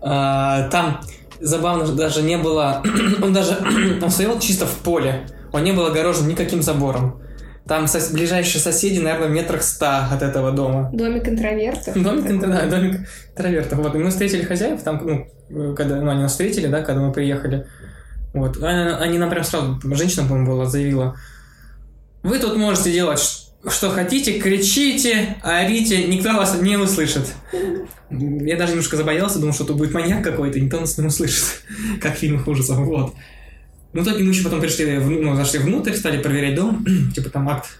А, 0.00 0.68
Там 0.70 1.02
забавно 1.38 1.86
даже 1.86 2.22
не 2.22 2.36
было... 2.36 2.82
Он 3.22 3.32
даже... 3.32 3.56
Он 4.02 4.10
стоял 4.10 4.40
чисто 4.40 4.66
в 4.66 4.74
поле. 4.78 5.28
Он 5.52 5.62
не 5.62 5.70
был 5.70 5.86
огорожен 5.86 6.26
никаким 6.26 6.62
забором. 6.62 7.22
Там 7.64 7.84
сос- 7.84 8.12
ближайшие 8.12 8.60
соседи, 8.60 8.98
наверное, 8.98 9.28
в 9.28 9.30
метрах 9.30 9.62
ста 9.62 10.08
от 10.10 10.20
этого 10.20 10.50
дома. 10.50 10.90
Домик 10.92 11.28
интровертов. 11.28 11.94
Домик, 11.94 12.28
инт- 12.28 12.40
да, 12.40 12.66
домик 12.66 13.06
интровертов. 13.30 13.78
Вот, 13.78 13.94
и 13.94 13.98
мы 13.98 14.10
встретили 14.10 14.42
хозяев, 14.42 14.82
там, 14.82 15.00
ну, 15.48 15.76
когда, 15.76 15.94
ну, 16.00 16.10
они 16.10 16.22
нас 16.22 16.32
встретили, 16.32 16.66
да, 16.66 16.82
когда 16.82 17.00
мы 17.02 17.12
приехали. 17.12 17.68
Вот, 18.32 18.60
они, 18.60 18.90
они 18.98 19.18
нам 19.18 19.30
прям 19.30 19.44
сразу, 19.44 19.78
женщина, 19.94 20.24
по-моему, 20.26 20.50
была, 20.50 20.66
заявила, 20.66 21.14
вы 22.24 22.40
тут 22.40 22.56
можете 22.56 22.92
делать 22.92 23.43
что 23.68 23.90
хотите, 23.90 24.38
кричите, 24.38 25.36
орите, 25.42 26.04
никто 26.06 26.32
вас 26.32 26.60
не 26.60 26.76
услышит. 26.76 27.34
Я 28.10 28.56
даже 28.56 28.72
немножко 28.72 28.96
забоялся, 28.96 29.38
думал, 29.38 29.54
что 29.54 29.64
тут 29.64 29.76
будет 29.76 29.92
маньяк 29.92 30.22
какой-то, 30.22 30.60
никто 30.60 30.80
нас 30.80 30.98
не 30.98 31.06
услышит, 31.06 31.62
как 32.00 32.16
в 32.16 32.18
фильмах 32.18 32.46
ужасов, 32.46 32.78
вот. 32.78 33.14
Ну, 33.92 34.02
в 34.02 34.04
итоге 34.04 34.24
мы 34.24 34.30
еще 34.30 34.44
потом 34.44 34.60
пришли, 34.60 34.98
ну, 34.98 35.36
зашли 35.36 35.60
внутрь, 35.60 35.94
стали 35.94 36.20
проверять 36.20 36.56
дом, 36.56 36.84
типа 37.14 37.30
там 37.30 37.48
акт 37.48 37.78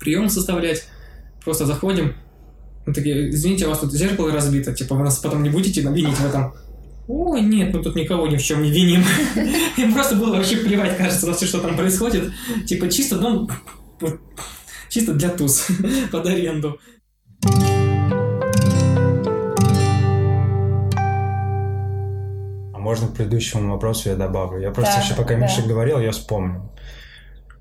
прием 0.00 0.28
составлять. 0.28 0.84
Просто 1.44 1.64
заходим, 1.64 2.14
мы 2.86 2.92
такие, 2.92 3.30
извините, 3.30 3.66
у 3.66 3.70
вас 3.70 3.80
тут 3.80 3.92
зеркало 3.92 4.32
разбито, 4.32 4.72
типа 4.72 4.94
вы 4.94 5.04
нас 5.04 5.18
потом 5.18 5.42
не 5.42 5.50
будете 5.50 5.80
винить 5.80 6.16
в 6.16 6.26
этом? 6.26 6.54
Ой, 7.08 7.40
нет, 7.40 7.72
мы 7.72 7.82
тут 7.82 7.94
никого 7.94 8.26
ни 8.26 8.36
в 8.36 8.42
чем 8.42 8.62
не 8.62 8.70
виним. 8.70 9.04
Им 9.76 9.94
просто 9.94 10.16
было 10.16 10.36
вообще 10.36 10.56
плевать, 10.56 10.96
кажется, 10.96 11.26
на 11.26 11.34
все, 11.34 11.46
что 11.46 11.60
там 11.60 11.76
происходит. 11.76 12.32
Типа 12.66 12.88
чисто 12.90 13.18
дом, 13.18 13.48
чисто 14.88 15.14
для 15.14 15.28
туз, 15.30 15.68
под 16.12 16.26
аренду. 16.26 16.78
А 22.72 22.78
можно 22.78 23.08
к 23.08 23.14
предыдущему 23.14 23.72
вопросу 23.72 24.08
я 24.08 24.16
добавлю? 24.16 24.60
Я 24.60 24.70
просто 24.70 24.96
Да, 24.96 25.02
еще 25.02 25.14
пока 25.14 25.34
да. 25.34 25.40
Миша 25.40 25.62
говорил, 25.62 25.98
я 25.98 26.12
вспомнил. 26.12 26.72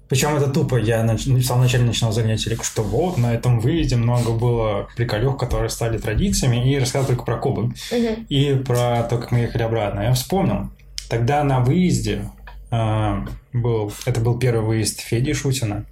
Причем 0.07 0.35
это 0.35 0.49
тупо. 0.49 0.77
Я 0.77 1.03
нач... 1.03 1.25
в 1.25 1.43
самом 1.43 1.63
начале 1.63 1.83
начинал 1.83 2.11
занятие, 2.11 2.51
рек, 2.51 2.63
что 2.63 2.83
вот 2.83 3.17
на 3.17 3.33
этом 3.33 3.59
выезде 3.59 3.95
много 3.95 4.31
было 4.31 4.87
приколев, 4.95 5.37
которые 5.37 5.69
стали 5.69 5.97
традициями, 5.97 6.71
и 6.71 6.77
рассказал 6.79 7.07
только 7.07 7.23
про 7.23 7.37
Кубок. 7.37 7.71
Мгм. 7.91 8.25
И 8.29 8.55
про 8.55 9.03
то, 9.03 9.17
как 9.17 9.31
мы 9.31 9.39
ехали 9.39 9.63
обратно. 9.63 10.01
Я 10.01 10.13
вспомнил. 10.13 10.69
Тогда 11.09 11.43
на 11.43 11.59
выезде 11.59 12.29
а, 12.75 13.25
был... 13.53 13.91
Это 14.05 14.19
был 14.21 14.37
первый 14.37 14.65
выезд 14.65 15.01
Феди 15.01 15.33
Шутина. 15.33 15.85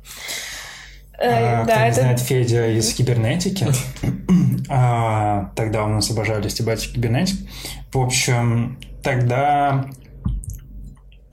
Э, 1.20 1.62
А, 1.62 1.66
Да, 1.66 1.74
кто 1.74 1.82
не 1.82 1.88
это... 1.90 2.02
знает, 2.02 2.20
Федя 2.20 2.68
из 2.72 2.94
кибернетики. 2.94 3.68
А, 4.70 5.52
Тогда 5.56 5.84
у 5.84 5.90
нас 5.90 6.10
обожали 6.10 6.48
стебать 6.48 6.92
кибернетик. 6.92 7.38
В 7.92 8.00
общем, 8.00 8.80
тогда 9.04 9.86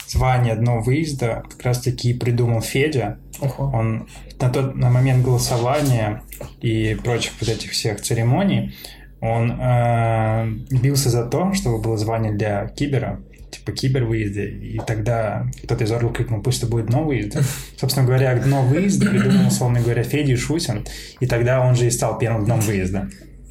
звание 0.09 0.53
одного 0.53 0.81
выезда 0.83 1.45
как 1.49 1.63
раз-таки 1.63 2.13
придумал 2.13 2.61
Федя. 2.61 3.19
Ого. 3.41 3.71
Он 3.73 4.09
на 4.41 4.51
тот 4.51 4.75
на 4.75 4.91
момент 4.91 5.25
голосования 5.25 6.23
и 6.61 6.99
прочих 7.03 7.33
вот 7.41 7.49
этих 7.49 7.71
всех 7.71 8.01
церемоний 8.03 8.75
он 9.21 9.53
э, 9.53 10.47
бился 10.71 11.11
за 11.11 11.27
то, 11.27 11.53
чтобы 11.53 11.81
было 11.81 11.97
звание 11.97 12.33
для 12.33 12.69
кибера. 12.69 13.21
Типа 13.51 13.73
кибервыезде, 13.73 14.49
и 14.49 14.81
тогда 14.87 15.47
кто-то 15.65 15.85
из 15.85 15.93
Орла 15.93 16.13
крикнул, 16.13 16.43
пусть 16.43 16.63
это 16.63 16.71
будет 16.71 16.89
новый 16.91 17.21
выезд. 17.23 17.37
Собственно 17.77 18.07
говоря, 18.07 18.35
дно 18.37 18.63
выезда 18.63 19.07
придумал, 19.07 19.49
условно 19.49 19.81
говоря, 19.81 20.03
Федя 20.03 20.37
Шусин, 20.37 20.87
и 21.19 21.27
тогда 21.27 21.61
он 21.61 21.75
же 21.75 21.87
и 21.87 21.91
стал 21.91 22.19
первым 22.19 22.45
дном 22.45 22.61
выезда. 22.61 23.09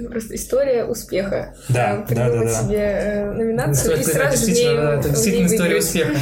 Просто 0.10 0.36
история 0.36 0.86
успеха. 0.86 1.54
Да, 1.68 2.06
Э, 2.10 2.16
да, 2.16 2.30
да, 2.30 2.44
да. 2.44 2.64
себе 2.64 2.78
э, 2.78 3.32
номинацию 3.34 3.98
и 3.98 4.00
Это 4.00 4.10
сразу 4.10 4.38
в 4.38 4.46
действительно, 4.46 4.80
это 4.92 5.10
действительно 5.10 5.48
история 5.48 5.78
успеха. 5.80 6.20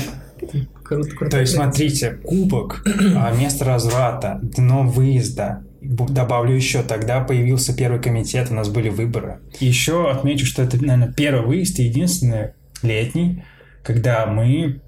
Круто, 0.84 1.10
круто. 1.10 1.32
То 1.32 1.40
есть, 1.42 1.54
смотрите, 1.54 2.12
кубок, 2.24 2.84
а, 3.16 3.32
место 3.36 3.66
разврата, 3.66 4.40
дно 4.42 4.84
выезда. 4.84 5.64
Добавлю 5.82 6.56
еще, 6.56 6.82
тогда 6.82 7.20
появился 7.22 7.76
первый 7.76 8.02
комитет, 8.02 8.48
у 8.50 8.56
нас 8.56 8.68
были 8.70 8.90
выборы. 8.90 9.40
Еще 9.60 10.10
отмечу, 10.10 10.46
что 10.46 10.64
это, 10.64 10.78
наверное, 10.78 11.14
первый 11.14 11.46
выезд 11.46 11.80
и 11.80 11.84
единственный 11.84 12.54
летний, 12.82 13.44
когда 13.88 14.26
мы 14.26 14.82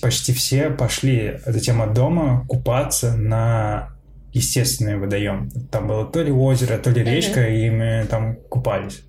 почти 0.00 0.32
все 0.32 0.70
пошли 0.70 1.38
затем 1.44 1.82
от 1.82 1.92
дома 1.92 2.46
купаться 2.48 3.14
на 3.14 3.90
естественный 4.32 4.96
водоем. 4.96 5.50
Там 5.70 5.86
было 5.86 6.06
то 6.06 6.22
ли 6.22 6.32
озеро, 6.32 6.78
то 6.78 6.88
ли 6.88 7.04
речка, 7.04 7.46
и 7.46 7.68
мы 7.68 8.06
там 8.08 8.36
купались. 8.48 9.02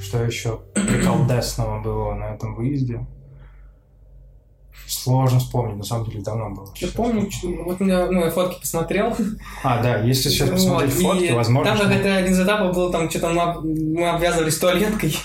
Что 0.00 0.24
еще 0.24 0.62
приколдесного 0.74 1.80
было 1.80 2.14
на 2.14 2.34
этом 2.34 2.56
выезде? 2.56 3.06
Сложно 4.92 5.40
вспомнить, 5.40 5.76
на 5.78 5.84
самом 5.84 6.04
деле 6.04 6.20
давно 6.20 6.50
было. 6.50 6.68
Я 6.76 6.88
помню, 6.88 7.28
вот 7.64 7.80
у 7.80 7.84
меня, 7.84 8.06
ну, 8.06 8.24
я 8.24 8.30
фотки 8.30 8.60
посмотрел. 8.60 9.16
А, 9.64 9.82
да, 9.82 9.98
если 10.00 10.28
сейчас 10.28 10.50
посмотреть 10.50 10.94
Вот, 10.96 11.14
фотки, 11.14 11.24
и 11.24 11.32
возможно... 11.32 11.74
Там 11.74 11.90
это 11.90 12.14
один 12.14 12.32
из 12.32 12.40
этапов 12.40 12.74
был, 12.74 12.92
там 12.92 13.08
что-то 13.08 13.30
мы, 13.30 13.60
мы 13.62 14.10
обвязывались 14.10 14.58
туалеткой. 14.58 15.16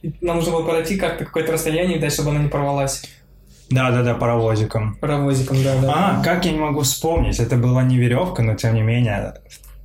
И 0.00 0.12
Нам 0.22 0.36
нужно 0.36 0.52
было 0.52 0.64
пройти 0.64 0.96
как-то 0.96 1.26
какое-то 1.26 1.52
расстояние, 1.52 2.00
дать, 2.00 2.12
чтобы 2.12 2.30
она 2.30 2.40
не 2.40 2.48
порвалась. 2.48 3.04
Да-да-да, 3.70 4.14
паровозиком. 4.14 4.96
Паровозиком, 4.96 5.62
да, 5.62 5.76
да. 5.80 5.92
А, 5.94 6.24
как 6.24 6.44
я 6.46 6.52
не 6.52 6.58
могу 6.58 6.80
вспомнить, 6.80 7.38
это 7.38 7.56
была 7.56 7.82
не 7.82 7.98
веревка, 7.98 8.42
но 8.42 8.54
тем 8.54 8.74
не 8.74 8.82
менее, 8.82 9.34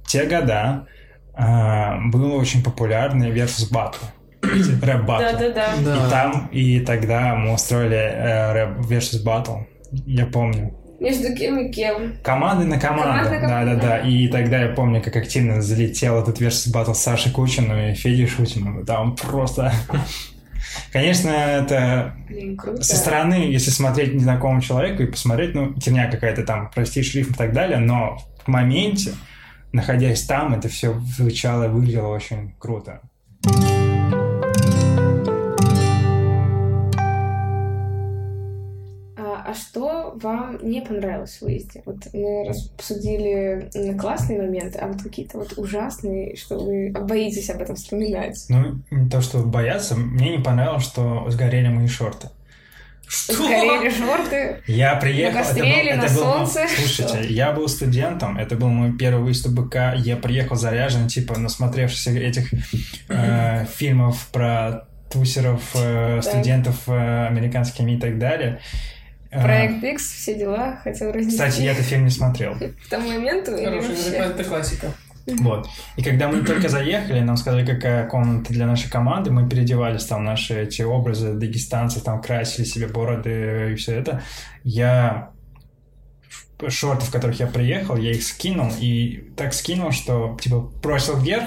в 0.04 0.08
те 0.08 0.26
года 0.26 0.88
а, 1.34 2.00
было 2.06 2.36
очень 2.36 2.64
популярный 2.64 3.30
versus 3.32 3.72
battle. 3.72 4.06
Рэп 4.82 5.06
батл. 5.06 5.38
Да-да-да. 5.38 5.68
Да. 5.84 5.96
И 5.96 6.10
там, 6.10 6.50
и 6.52 6.80
тогда 6.80 7.36
мы 7.36 7.54
устроили 7.54 7.96
э, 7.96 8.54
рэп 8.54 8.80
versus 8.80 9.24
battle. 9.26 9.66
Я 10.06 10.26
помню. 10.26 10.74
Между 11.00 11.36
кем 11.36 11.60
и 11.60 11.72
кем. 11.72 12.18
Команды 12.24 12.66
на 12.66 12.80
команду. 12.80 13.30
Команда 13.30 13.48
Да, 13.48 13.66
да, 13.66 13.76
да. 13.76 13.98
И 14.00 14.28
тогда 14.30 14.64
я 14.64 14.70
помню, 14.70 15.02
как 15.02 15.16
активно 15.16 15.62
залетел 15.62 16.20
этот 16.20 16.42
versus 16.42 16.74
battle 16.74 16.96
с 16.96 17.00
Сашей 17.00 17.32
Кучиным 17.32 17.78
и 17.78 17.94
Федей 17.94 18.28
Шутиным. 18.28 18.86
Там 18.86 19.16
просто... 19.16 19.72
Конечно, 20.92 21.30
это 21.30 22.16
Блин, 22.28 22.58
круто. 22.58 22.84
со 22.84 22.96
стороны, 22.98 23.34
если 23.34 23.70
смотреть 23.70 24.14
незнакомому 24.14 24.62
человеку 24.62 25.04
и 25.04 25.08
посмотреть, 25.08 25.54
ну, 25.56 25.74
терня 25.74 26.10
какая-то 26.10 26.44
там, 26.44 26.70
прости, 26.74 27.02
шрифт 27.04 27.32
и 27.32 27.34
так 27.34 27.54
далее, 27.54 27.80
но 27.80 28.18
в 28.44 28.48
моменте, 28.48 29.14
находясь 29.72 30.24
там, 30.24 30.54
это 30.54 30.68
все 30.68 31.00
звучало 31.18 31.66
и 31.66 31.70
выглядело 31.70 32.08
очень 32.08 32.54
круто. 32.60 33.02
А, 33.46 33.77
а 39.48 39.54
что 39.54 40.14
вам 40.22 40.60
не 40.62 40.82
понравилось 40.82 41.38
в 41.38 41.44
выезде? 41.44 41.82
Вот 41.86 42.00
мы 42.12 42.50
обсудили 42.50 43.70
классные 43.98 44.42
моменты, 44.42 44.78
а 44.78 44.88
вот 44.88 45.02
какие-то 45.02 45.38
вот 45.38 45.54
ужасные, 45.56 46.36
что 46.36 46.60
вы 46.60 46.92
боитесь 46.92 47.50
об 47.50 47.62
этом 47.62 47.78
вспоминать. 47.78 48.46
Ну, 48.50 48.82
то, 49.10 49.22
что 49.22 49.40
бояться, 49.40 49.96
мне 49.96 50.36
не 50.36 50.44
понравилось, 50.44 50.84
что 50.84 51.30
сгорели 51.30 51.70
мои 51.70 51.88
шорты. 51.88 52.28
Что? 53.08 53.36
Сгорели 53.36 53.90
шорты. 53.90 54.58
Я 54.68 54.98
приехал, 54.98 55.40
это 55.40 55.54
был, 55.54 55.66
это 55.66 55.96
на 55.96 56.14
был 56.14 56.24
солнце. 56.24 56.68
слушайте, 56.68 57.34
я 57.34 57.54
был 57.54 57.70
студентом, 57.70 58.38
это 58.38 58.58
был 58.58 58.68
мой 58.68 58.98
первый 58.98 59.24
выезд 59.24 59.48
БК, 59.48 59.94
я 59.96 60.18
приехал 60.18 60.58
заряжен, 60.58 61.08
типа, 61.08 61.40
насмотревшись 61.40 62.08
этих 62.08 62.52
э, 63.08 63.66
фильмов 63.78 64.28
про 64.34 64.90
тусеров, 65.10 65.62
э, 65.74 66.22
студентов 66.22 66.76
э, 66.88 67.28
американскими 67.28 67.94
и 67.94 67.98
так 67.98 68.20
далее. 68.20 68.60
Э, 69.38 69.44
Проект 69.44 69.84
X, 69.84 70.12
все 70.14 70.36
дела, 70.36 70.80
хотел 70.84 71.12
разнести. 71.12 71.38
Кстати, 71.38 71.62
я 71.62 71.72
этот 71.72 71.86
фильм 71.86 72.06
не 72.06 72.12
смотрел. 72.12 72.56
К 72.56 72.90
тому 72.90 73.08
моменту 73.10 73.52
вообще? 73.52 74.12
это 74.12 74.44
классика. 74.44 74.92
Вот. 75.28 75.68
И 75.98 76.04
когда 76.04 76.30
мы 76.30 76.42
только 76.44 76.70
заехали, 76.70 77.20
нам 77.20 77.36
сказали, 77.36 77.66
какая 77.66 78.08
комната 78.08 78.54
для 78.54 78.66
нашей 78.66 78.90
команды, 78.90 79.30
мы 79.30 79.48
переодевались 79.48 80.06
там 80.06 80.24
наши 80.24 80.64
эти 80.64 80.82
образы 80.84 81.34
дагестанцев, 81.34 82.04
там 82.04 82.22
красили 82.22 82.66
себе 82.66 82.88
бороды 82.88 83.74
и 83.74 83.76
все 83.76 83.96
это. 83.96 84.24
Я 84.64 85.32
шорты, 86.70 87.06
в 87.06 87.12
которых 87.12 87.40
я 87.40 87.48
приехал, 87.48 87.98
я 87.98 88.12
их 88.12 88.24
скинул, 88.24 88.72
и 88.80 89.30
так 89.36 89.54
скинул, 89.54 89.92
что, 89.92 90.38
типа, 90.42 90.60
бросил 90.60 91.18
вверх, 91.18 91.46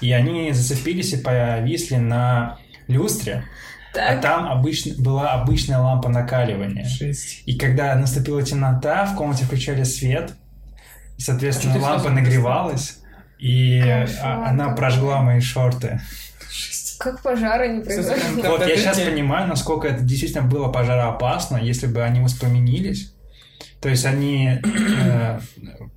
и 0.00 0.12
они 0.12 0.52
зацепились 0.52 1.12
и 1.14 1.16
повисли 1.16 1.96
на 1.96 2.58
люстре, 2.86 3.44
а 3.92 4.12
Так, 4.12 4.20
там 4.22 4.46
обычно, 4.50 4.94
была 5.02 5.32
обычная 5.32 5.78
лампа 5.78 6.08
накаливания. 6.08 6.84
Шесть. 6.86 7.42
И 7.46 7.58
когда 7.58 7.94
наступила 7.94 8.42
темнота, 8.42 9.04
в 9.06 9.16
комнате 9.16 9.44
включали 9.44 9.84
свет, 9.84 10.32
соответственно, 11.18 11.74
А 11.76 11.78
лампа 11.78 12.10
нагревалась, 12.10 12.98
и 13.38 13.80
Кошмар 13.80 14.20
а, 14.22 14.48
она 14.50 14.64
какой. 14.64 14.76
прожгла 14.76 15.20
мои 15.22 15.40
шорты. 15.40 16.00
Шесть. 16.50 16.98
как 16.98 17.22
пожара 17.22 17.66
не 17.66 17.82
произошло. 17.82 18.42
Вот 18.50 18.66
я 18.66 18.76
сейчас 18.76 18.98
понимаю, 19.00 19.48
насколько 19.48 19.88
это 19.88 20.02
действительно 20.02 20.44
было 20.44 20.68
пожароопасно, 20.68 21.56
если 21.56 21.86
бы 21.86 22.02
они 22.02 22.20
воспламенились. 22.20 23.14
То 23.80 23.88
есть 23.88 24.06
они 24.06 24.60
э, 24.62 25.40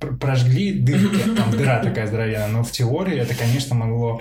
пр- 0.00 0.16
прожгли 0.16 0.72
дырки, 0.72 1.20
там 1.36 1.52
дыра 1.52 1.78
такая 1.78 2.08
здоровенная, 2.08 2.48
но 2.48 2.64
в 2.64 2.72
теории 2.72 3.16
это, 3.16 3.34
конечно, 3.36 3.76
могло 3.76 4.20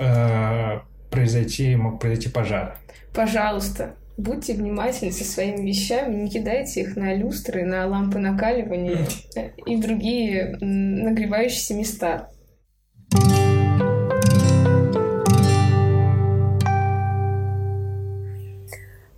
э, 0.00 0.80
произойти, 1.10 1.74
мог 1.76 2.00
произойти 2.00 2.28
пожар. 2.28 2.78
Пожалуйста, 3.14 3.96
будьте 4.16 4.54
внимательны 4.54 5.12
со 5.12 5.24
своими 5.24 5.66
вещами, 5.66 6.14
не 6.14 6.30
кидайте 6.30 6.82
их 6.82 6.96
на 6.96 7.14
люстры, 7.14 7.64
на 7.64 7.86
лампы 7.86 8.18
накаливания 8.18 9.06
э, 9.36 9.50
и 9.66 9.76
другие 9.76 10.56
нагревающиеся 10.60 11.74
места. 11.74 12.28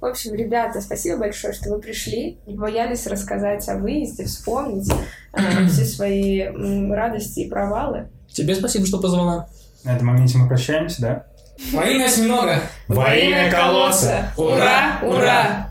В 0.01 0.05
общем, 0.05 0.35
ребята, 0.35 0.81
спасибо 0.81 1.19
большое, 1.19 1.53
что 1.55 1.71
вы 1.71 1.81
пришли, 1.81 2.39
не 2.47 2.57
боялись 2.57 3.07
рассказать 3.07 3.69
о 3.69 3.77
выезде, 3.77 4.25
вспомнить 4.25 4.91
э, 5.33 5.67
все 5.69 5.85
свои 5.85 6.41
м, 6.41 6.93
радости 6.93 7.41
и 7.41 7.49
провалы. 7.49 8.09
Тебе 8.29 8.55
спасибо, 8.55 8.85
что 8.85 8.99
позвала. 8.99 9.49
На 9.85 9.95
этом 9.95 10.09
моменте 10.09 10.39
мы 10.39 10.49
прощаемся, 10.49 11.03
да? 11.03 11.27
Во 11.72 11.86
имя 11.86 12.06
осьминога. 12.06 12.62
Во 12.88 13.14
имя 13.16 13.52
колодца! 13.52 14.32
Ура! 14.38 15.00
Ура! 15.02 15.70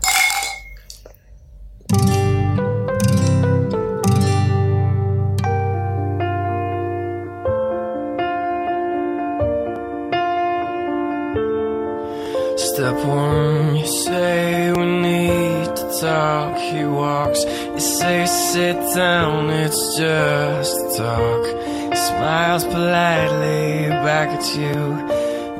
Step 12.57 13.05
one, 13.07 13.75
you 13.75 13.87
say 13.87 14.71
we 14.71 14.85
need 14.85 15.75
to 15.75 15.99
talk. 15.99 16.55
He 16.57 16.85
walks, 16.85 17.43
you 17.43 17.79
say 17.79 18.27
sit 18.27 18.77
down, 18.93 19.49
it's 19.49 19.97
just 19.97 20.95
talk. 20.95 21.43
He 21.89 21.95
smiles 21.95 22.65
politely 22.65 23.89
back 24.05 24.29
at 24.29 24.45
you. 24.55 25.10